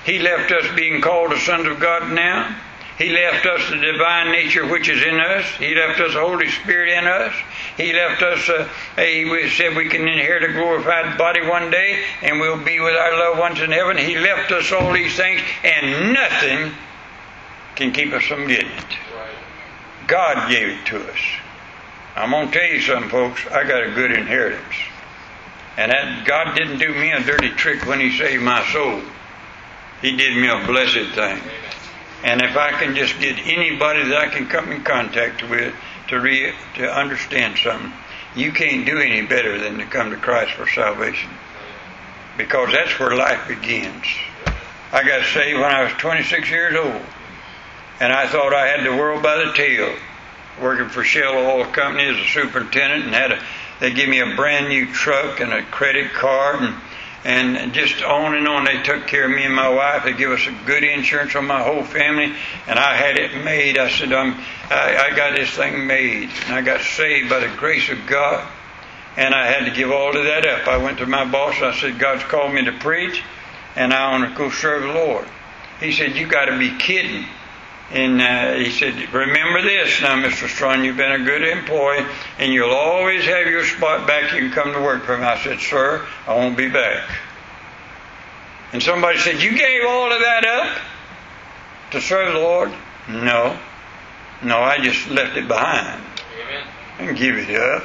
He 0.04 0.18
left 0.18 0.50
us 0.52 0.66
being 0.74 1.00
called 1.00 1.32
the 1.32 1.38
sons 1.38 1.66
of 1.66 1.80
God 1.80 2.12
now. 2.12 2.56
He 3.00 3.08
left 3.08 3.46
us 3.46 3.70
the 3.70 3.76
divine 3.76 4.30
nature 4.30 4.66
which 4.66 4.90
is 4.90 5.02
in 5.02 5.18
us. 5.18 5.46
He 5.58 5.74
left 5.74 5.98
us 6.00 6.12
the 6.12 6.20
Holy 6.20 6.50
Spirit 6.50 6.90
in 6.90 7.06
us. 7.06 7.32
He 7.78 7.94
left 7.94 8.22
us, 8.22 8.46
uh, 8.50 8.68
he 8.96 9.48
said 9.48 9.74
we 9.74 9.88
can 9.88 10.06
inherit 10.06 10.44
a 10.44 10.52
glorified 10.52 11.16
body 11.16 11.40
one 11.40 11.70
day 11.70 12.04
and 12.20 12.40
we'll 12.40 12.62
be 12.62 12.78
with 12.78 12.94
our 12.94 13.18
loved 13.18 13.38
ones 13.38 13.60
in 13.60 13.70
heaven. 13.70 13.96
He 13.96 14.18
left 14.18 14.52
us 14.52 14.70
all 14.70 14.92
these 14.92 15.16
things 15.16 15.40
and 15.64 16.12
nothing 16.12 16.72
can 17.74 17.92
keep 17.92 18.12
us 18.12 18.24
from 18.24 18.46
getting 18.46 18.70
it. 18.70 18.84
God 20.06 20.50
gave 20.50 20.68
it 20.68 20.84
to 20.86 21.10
us. 21.10 21.18
I'm 22.16 22.30
going 22.30 22.50
to 22.50 22.52
tell 22.52 22.68
you 22.68 22.80
something, 22.80 23.10
folks. 23.10 23.46
I 23.46 23.64
got 23.64 23.84
a 23.84 23.90
good 23.92 24.12
inheritance. 24.12 24.74
And 25.76 25.92
that 25.92 26.26
God 26.26 26.56
didn't 26.56 26.78
do 26.78 26.92
me 26.92 27.12
a 27.12 27.22
dirty 27.22 27.50
trick 27.50 27.86
when 27.86 28.00
He 28.00 28.16
saved 28.16 28.42
my 28.42 28.64
soul. 28.72 29.00
He 30.02 30.16
did 30.16 30.36
me 30.36 30.48
a 30.48 30.66
blessed 30.66 31.14
thing. 31.14 31.40
And 32.22 32.42
if 32.42 32.56
I 32.56 32.72
can 32.72 32.94
just 32.94 33.18
get 33.20 33.38
anybody 33.38 34.04
that 34.08 34.18
I 34.18 34.28
can 34.28 34.46
come 34.46 34.72
in 34.72 34.82
contact 34.82 35.48
with 35.48 35.74
to 36.08 36.20
re, 36.20 36.52
to 36.74 36.92
understand 36.92 37.58
something, 37.58 37.92
you 38.34 38.52
can't 38.52 38.84
do 38.84 38.98
any 38.98 39.22
better 39.26 39.58
than 39.58 39.78
to 39.78 39.86
come 39.86 40.10
to 40.10 40.16
Christ 40.16 40.52
for 40.52 40.68
salvation. 40.68 41.30
Because 42.36 42.72
that's 42.72 42.98
where 42.98 43.16
life 43.16 43.48
begins. 43.48 44.04
I 44.92 45.04
got 45.04 45.24
saved 45.26 45.58
when 45.58 45.70
I 45.70 45.84
was 45.84 45.92
26 45.94 46.50
years 46.50 46.76
old. 46.76 47.02
And 48.00 48.12
I 48.12 48.26
thought 48.28 48.54
I 48.54 48.66
had 48.66 48.84
the 48.84 48.96
world 48.96 49.22
by 49.22 49.36
the 49.36 49.52
tail. 49.52 49.94
Working 50.60 50.88
for 50.88 51.04
Shell 51.04 51.34
Oil 51.34 51.64
Company 51.66 52.08
as 52.08 52.16
a 52.16 52.24
superintendent 52.24 53.04
and 53.04 53.14
had 53.14 53.32
a, 53.32 53.42
they 53.80 53.92
give 53.92 54.08
me 54.08 54.20
a 54.20 54.34
brand 54.36 54.68
new 54.68 54.92
truck 54.92 55.40
and 55.40 55.52
a 55.52 55.62
credit 55.62 56.12
card 56.12 56.62
and 56.62 56.74
and 57.24 57.72
just 57.74 58.02
on 58.02 58.34
and 58.34 58.48
on. 58.48 58.64
They 58.64 58.82
took 58.82 59.06
care 59.06 59.24
of 59.26 59.30
me 59.30 59.44
and 59.44 59.54
my 59.54 59.68
wife. 59.68 60.04
They 60.04 60.12
give 60.12 60.30
us 60.30 60.46
a 60.46 60.66
good 60.66 60.84
insurance 60.84 61.34
on 61.36 61.46
my 61.46 61.62
whole 61.62 61.84
family, 61.84 62.34
and 62.66 62.78
I 62.78 62.96
had 62.96 63.18
it 63.18 63.44
made. 63.44 63.78
I 63.78 63.90
said, 63.90 64.12
I'm, 64.12 64.34
I, 64.70 65.10
I 65.10 65.16
got 65.16 65.36
this 65.36 65.50
thing 65.50 65.86
made, 65.86 66.30
and 66.46 66.54
I 66.54 66.62
got 66.62 66.80
saved 66.80 67.28
by 67.28 67.40
the 67.40 67.54
grace 67.56 67.90
of 67.90 68.06
God, 68.06 68.46
and 69.16 69.34
I 69.34 69.46
had 69.48 69.66
to 69.66 69.70
give 69.70 69.90
all 69.90 70.16
of 70.16 70.24
that 70.24 70.46
up. 70.46 70.66
I 70.66 70.78
went 70.78 70.98
to 70.98 71.06
my 71.06 71.30
boss. 71.30 71.60
I 71.60 71.74
said, 71.78 71.98
God's 71.98 72.24
called 72.24 72.54
me 72.54 72.64
to 72.64 72.72
preach, 72.72 73.22
and 73.76 73.92
I 73.92 74.12
want 74.12 74.30
to 74.30 74.36
go 74.36 74.50
serve 74.50 74.82
the 74.82 74.94
Lord. 74.94 75.26
He 75.78 75.92
said, 75.92 76.16
You 76.16 76.26
got 76.26 76.46
to 76.46 76.58
be 76.58 76.76
kidding. 76.78 77.26
And 77.92 78.20
uh, 78.20 78.54
he 78.54 78.70
said, 78.70 79.12
Remember 79.12 79.62
this 79.62 80.00
now, 80.00 80.14
Mr. 80.22 80.48
Strong, 80.48 80.84
you've 80.84 80.96
been 80.96 81.20
a 81.20 81.24
good 81.24 81.42
employee, 81.42 82.06
and 82.38 82.52
you'll 82.52 82.70
always 82.70 83.24
have 83.24 83.46
your 83.48 83.64
spot 83.64 84.06
back. 84.06 84.32
You 84.32 84.38
can 84.40 84.52
come 84.52 84.72
to 84.72 84.80
work 84.80 85.04
for 85.04 85.18
me. 85.18 85.24
I 85.24 85.42
said, 85.42 85.58
Sir, 85.58 86.06
I 86.26 86.36
won't 86.36 86.56
be 86.56 86.68
back. 86.68 87.08
And 88.72 88.80
somebody 88.80 89.18
said, 89.18 89.42
You 89.42 89.56
gave 89.56 89.84
all 89.86 90.12
of 90.12 90.20
that 90.20 90.46
up 90.46 90.78
to 91.92 92.00
serve 92.00 92.32
the 92.34 92.38
Lord? 92.38 92.72
No. 93.08 93.58
No, 94.42 94.58
I 94.58 94.78
just 94.78 95.08
left 95.10 95.36
it 95.36 95.48
behind. 95.48 96.00
Amen. 96.40 96.66
I 96.98 97.06
didn't 97.06 97.18
give 97.18 97.36
it 97.36 97.60
up. 97.60 97.84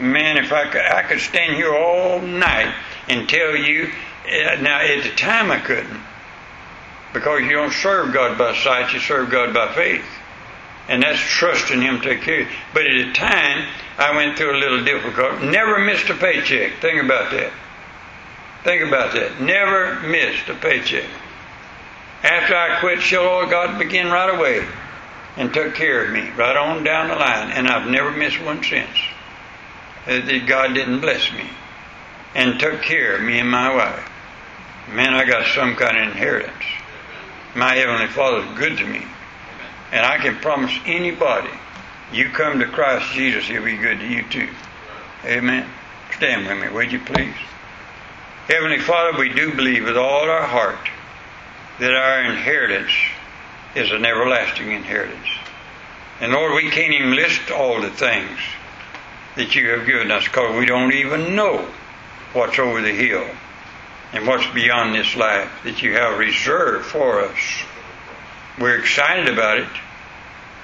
Man, 0.00 0.38
if 0.38 0.52
I 0.52 0.68
could, 0.68 0.82
I 0.82 1.02
could 1.04 1.20
stand 1.20 1.54
here 1.54 1.72
all 1.72 2.20
night 2.20 2.74
and 3.08 3.28
tell 3.28 3.54
you. 3.56 3.90
Uh, 4.26 4.56
now, 4.60 4.80
at 4.80 5.04
the 5.04 5.10
time, 5.10 5.52
I 5.52 5.60
couldn't. 5.60 6.00
Because 7.14 7.42
you 7.42 7.52
don't 7.52 7.72
serve 7.72 8.12
God 8.12 8.36
by 8.36 8.54
sight, 8.56 8.92
you 8.92 8.98
serve 8.98 9.30
God 9.30 9.54
by 9.54 9.72
faith. 9.72 10.04
And 10.88 11.02
that's 11.02 11.20
trusting 11.20 11.80
Him 11.80 12.00
to 12.00 12.08
take 12.08 12.22
care 12.22 12.42
of 12.42 12.50
you. 12.50 12.56
But 12.74 12.86
at 12.86 12.96
a 12.96 13.12
time, 13.12 13.68
I 13.96 14.14
went 14.16 14.36
through 14.36 14.56
a 14.56 14.58
little 14.58 14.84
difficult. 14.84 15.40
Never 15.40 15.78
missed 15.78 16.10
a 16.10 16.14
paycheck. 16.14 16.80
Think 16.80 17.02
about 17.02 17.30
that. 17.30 17.52
Think 18.64 18.82
about 18.88 19.14
that. 19.14 19.40
Never 19.40 20.00
missed 20.00 20.48
a 20.48 20.54
paycheck. 20.54 21.08
After 22.24 22.56
I 22.56 22.80
quit 22.80 23.00
Shell 23.00 23.24
Oil, 23.24 23.46
God 23.46 23.78
began 23.78 24.10
right 24.10 24.34
away 24.34 24.66
and 25.36 25.54
took 25.54 25.74
care 25.74 26.04
of 26.04 26.12
me 26.12 26.30
right 26.30 26.56
on 26.56 26.82
down 26.82 27.08
the 27.08 27.14
line. 27.14 27.52
And 27.52 27.68
I've 27.68 27.88
never 27.88 28.10
missed 28.10 28.42
one 28.42 28.62
since. 28.64 28.96
Uh, 30.06 30.20
God 30.46 30.74
didn't 30.74 31.00
bless 31.00 31.32
me 31.32 31.48
and 32.34 32.58
took 32.58 32.82
care 32.82 33.16
of 33.16 33.22
me 33.22 33.38
and 33.38 33.50
my 33.50 33.72
wife. 33.72 34.10
Man, 34.88 35.14
I 35.14 35.24
got 35.24 35.46
some 35.54 35.76
kind 35.76 35.96
of 35.96 36.08
inheritance 36.08 36.64
my 37.54 37.74
Heavenly 37.74 38.08
Father 38.08 38.38
is 38.38 38.58
good 38.58 38.78
to 38.78 38.86
me. 38.86 39.04
And 39.92 40.04
I 40.04 40.18
can 40.18 40.36
promise 40.36 40.72
anybody, 40.86 41.50
you 42.12 42.30
come 42.30 42.58
to 42.58 42.66
Christ 42.66 43.12
Jesus, 43.12 43.46
He'll 43.46 43.64
be 43.64 43.76
good 43.76 44.00
to 44.00 44.06
you 44.06 44.24
too. 44.28 44.48
Amen. 45.24 45.68
Stand 46.16 46.46
with 46.46 46.60
me, 46.60 46.68
would 46.74 46.92
you 46.92 46.98
please? 46.98 47.34
Heavenly 48.48 48.80
Father, 48.80 49.18
we 49.18 49.30
do 49.30 49.54
believe 49.54 49.84
with 49.84 49.96
all 49.96 50.28
our 50.28 50.46
heart 50.46 50.88
that 51.78 51.94
our 51.94 52.24
inheritance 52.24 52.92
is 53.74 53.90
an 53.90 54.04
everlasting 54.04 54.70
inheritance. 54.70 55.26
And 56.20 56.32
Lord, 56.32 56.54
we 56.54 56.70
can't 56.70 56.92
even 56.92 57.16
list 57.16 57.50
all 57.50 57.80
the 57.80 57.90
things 57.90 58.38
that 59.36 59.54
you 59.54 59.70
have 59.70 59.86
given 59.86 60.10
us 60.10 60.24
because 60.24 60.56
we 60.56 60.66
don't 60.66 60.92
even 60.92 61.34
know 61.34 61.68
what's 62.32 62.58
over 62.58 62.80
the 62.80 62.92
hill 62.92 63.28
and 64.14 64.28
what's 64.28 64.46
beyond 64.54 64.94
this 64.94 65.16
life 65.16 65.50
that 65.64 65.82
you 65.82 65.92
have 65.94 66.18
reserved 66.18 66.86
for 66.86 67.20
us. 67.20 67.64
We're 68.60 68.78
excited 68.78 69.28
about 69.28 69.58
it. 69.58 69.68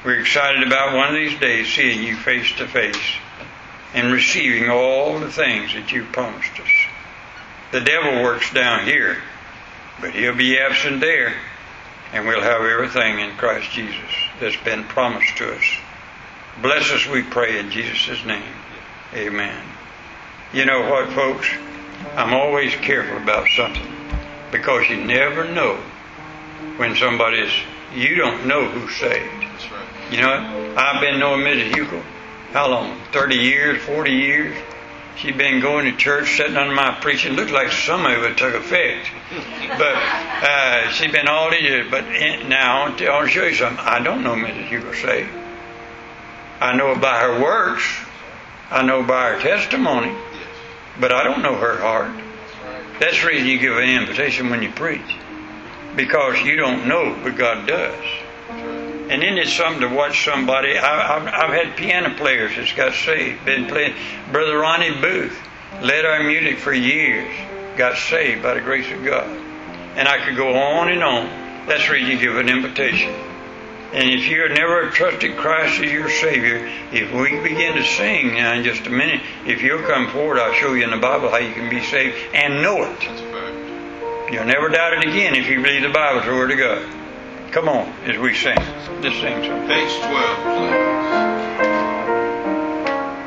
We're 0.04 0.20
excited 0.20 0.62
about 0.64 0.94
one 0.94 1.08
of 1.08 1.14
these 1.14 1.38
days 1.40 1.66
seeing 1.66 2.04
you 2.04 2.16
face 2.16 2.50
to 2.58 2.68
face 2.68 2.96
and 3.92 4.12
receiving 4.12 4.70
all 4.70 5.18
the 5.18 5.32
things 5.32 5.74
that 5.74 5.90
you 5.90 6.04
promised 6.04 6.60
us. 6.60 6.70
The 7.72 7.80
devil 7.80 8.22
works 8.22 8.54
down 8.54 8.84
here, 8.84 9.18
but 10.00 10.12
he'll 10.12 10.36
be 10.36 10.56
absent 10.56 11.00
there, 11.00 11.34
and 12.12 12.28
we'll 12.28 12.40
have 12.40 12.62
everything 12.62 13.18
in 13.18 13.36
Christ 13.36 13.68
Jesus 13.72 14.14
that's 14.38 14.56
been 14.64 14.84
promised 14.84 15.36
to 15.38 15.52
us. 15.52 15.64
Bless 16.62 16.88
us, 16.92 17.08
we 17.08 17.24
pray, 17.24 17.58
in 17.58 17.70
Jesus' 17.72 18.24
name. 18.24 18.54
Amen. 19.12 19.60
You 20.52 20.66
know 20.66 20.88
what, 20.88 21.12
folks? 21.12 21.48
I'm 22.16 22.34
always 22.34 22.74
careful 22.76 23.16
about 23.16 23.46
something 23.56 23.86
because 24.50 24.88
you 24.88 25.04
never 25.04 25.44
know 25.44 25.76
when 26.76 26.96
somebody's, 26.96 27.52
you 27.94 28.16
don't 28.16 28.46
know 28.46 28.66
who's 28.66 28.96
saved. 28.96 29.42
That's 29.42 29.70
right. 29.70 30.12
You 30.12 30.22
know, 30.22 30.74
I've 30.76 31.00
been 31.00 31.20
knowing 31.20 31.42
Mrs. 31.42 31.74
Hugo, 31.74 32.02
how 32.52 32.68
long? 32.68 32.98
30 33.12 33.36
years, 33.36 33.82
40 33.82 34.10
years. 34.10 34.56
She's 35.16 35.36
been 35.36 35.60
going 35.60 35.84
to 35.84 35.96
church, 35.96 36.36
sitting 36.36 36.56
under 36.56 36.74
my 36.74 36.98
preaching. 37.00 37.34
Looks 37.34 37.52
like 37.52 37.70
some 37.72 38.06
of 38.06 38.22
it 38.22 38.38
took 38.38 38.54
effect. 38.54 39.10
But 39.76 39.94
uh, 39.94 40.88
she's 40.92 41.12
been 41.12 41.28
all 41.28 41.50
these 41.50 41.62
years. 41.62 41.90
But 41.90 42.04
in, 42.04 42.48
now, 42.48 42.78
I 42.78 42.88
want, 42.88 42.98
to, 42.98 43.06
I 43.06 43.14
want 43.16 43.28
to 43.28 43.32
show 43.32 43.44
you 43.44 43.54
something. 43.54 43.84
I 43.84 44.02
don't 44.02 44.24
know 44.24 44.34
Mrs. 44.34 44.68
Hugo 44.68 44.92
saved. 44.94 45.30
I 46.60 46.74
know 46.74 46.96
by 46.96 47.20
her 47.20 47.42
works. 47.42 47.84
I 48.70 48.82
know 48.82 49.02
by 49.02 49.32
her 49.32 49.40
testimony. 49.40 50.16
But 51.00 51.12
I 51.12 51.24
don't 51.24 51.42
know 51.42 51.56
her 51.56 51.78
heart. 51.78 52.12
That's 53.00 53.20
the 53.20 53.28
reason 53.28 53.48
you 53.48 53.58
give 53.58 53.76
an 53.76 53.88
invitation 53.88 54.50
when 54.50 54.62
you 54.62 54.70
preach. 54.70 55.16
Because 55.96 56.40
you 56.42 56.56
don't 56.56 56.86
know, 56.86 57.18
but 57.24 57.36
God 57.36 57.66
does. 57.66 58.04
And 58.50 59.22
then 59.22 59.38
it's 59.38 59.52
something 59.52 59.80
to 59.80 59.94
watch 59.94 60.24
somebody. 60.24 60.76
I, 60.78 61.16
I've, 61.16 61.26
I've 61.26 61.66
had 61.66 61.76
piano 61.76 62.14
players 62.14 62.54
that's 62.54 62.72
got 62.74 62.94
saved. 62.94 63.44
Been 63.44 63.66
playing. 63.66 63.94
Brother 64.30 64.58
Ronnie 64.58 65.00
Booth 65.00 65.36
led 65.82 66.04
our 66.04 66.22
music 66.22 66.58
for 66.58 66.72
years. 66.72 67.34
Got 67.76 67.96
saved 67.96 68.42
by 68.42 68.54
the 68.54 68.60
grace 68.60 68.92
of 68.92 69.02
God. 69.02 69.28
And 69.96 70.06
I 70.06 70.24
could 70.24 70.36
go 70.36 70.54
on 70.54 70.90
and 70.90 71.02
on. 71.02 71.26
That's 71.66 71.88
where 71.88 71.98
you 71.98 72.18
give 72.18 72.36
an 72.36 72.48
invitation. 72.48 73.29
And 73.92 74.08
if 74.08 74.28
you 74.28 74.42
have 74.42 74.52
never 74.52 74.88
trusted 74.90 75.36
Christ 75.36 75.80
as 75.80 75.90
your 75.90 76.08
Savior, 76.08 76.70
if 76.92 77.12
we 77.12 77.40
begin 77.40 77.74
to 77.74 77.84
sing 77.84 78.34
now 78.34 78.54
in 78.54 78.62
just 78.62 78.86
a 78.86 78.90
minute, 78.90 79.20
if 79.46 79.62
you'll 79.62 79.82
come 79.82 80.08
forward, 80.10 80.38
I'll 80.38 80.54
show 80.54 80.74
you 80.74 80.84
in 80.84 80.90
the 80.90 80.96
Bible 80.96 81.28
how 81.28 81.38
you 81.38 81.52
can 81.52 81.68
be 81.68 81.82
saved 81.82 82.16
and 82.32 82.62
know 82.62 82.84
it. 82.84 83.00
That's. 83.00 83.30
You'll 84.32 84.44
never 84.44 84.68
doubt 84.68 84.92
it 84.92 85.08
again 85.08 85.34
if 85.34 85.48
you 85.48 85.60
believe 85.60 85.82
the 85.82 85.88
Bible's 85.88 86.24
the 86.24 86.30
Word 86.30 86.52
of 86.52 86.58
God. 86.58 87.52
Come 87.52 87.68
on, 87.68 87.88
as 88.04 88.16
we 88.16 88.32
sing. 88.32 88.56
Just 89.02 89.20
sing. 89.20 89.40
Page 89.66 89.98
12, 89.98 90.36
please. 90.44 91.29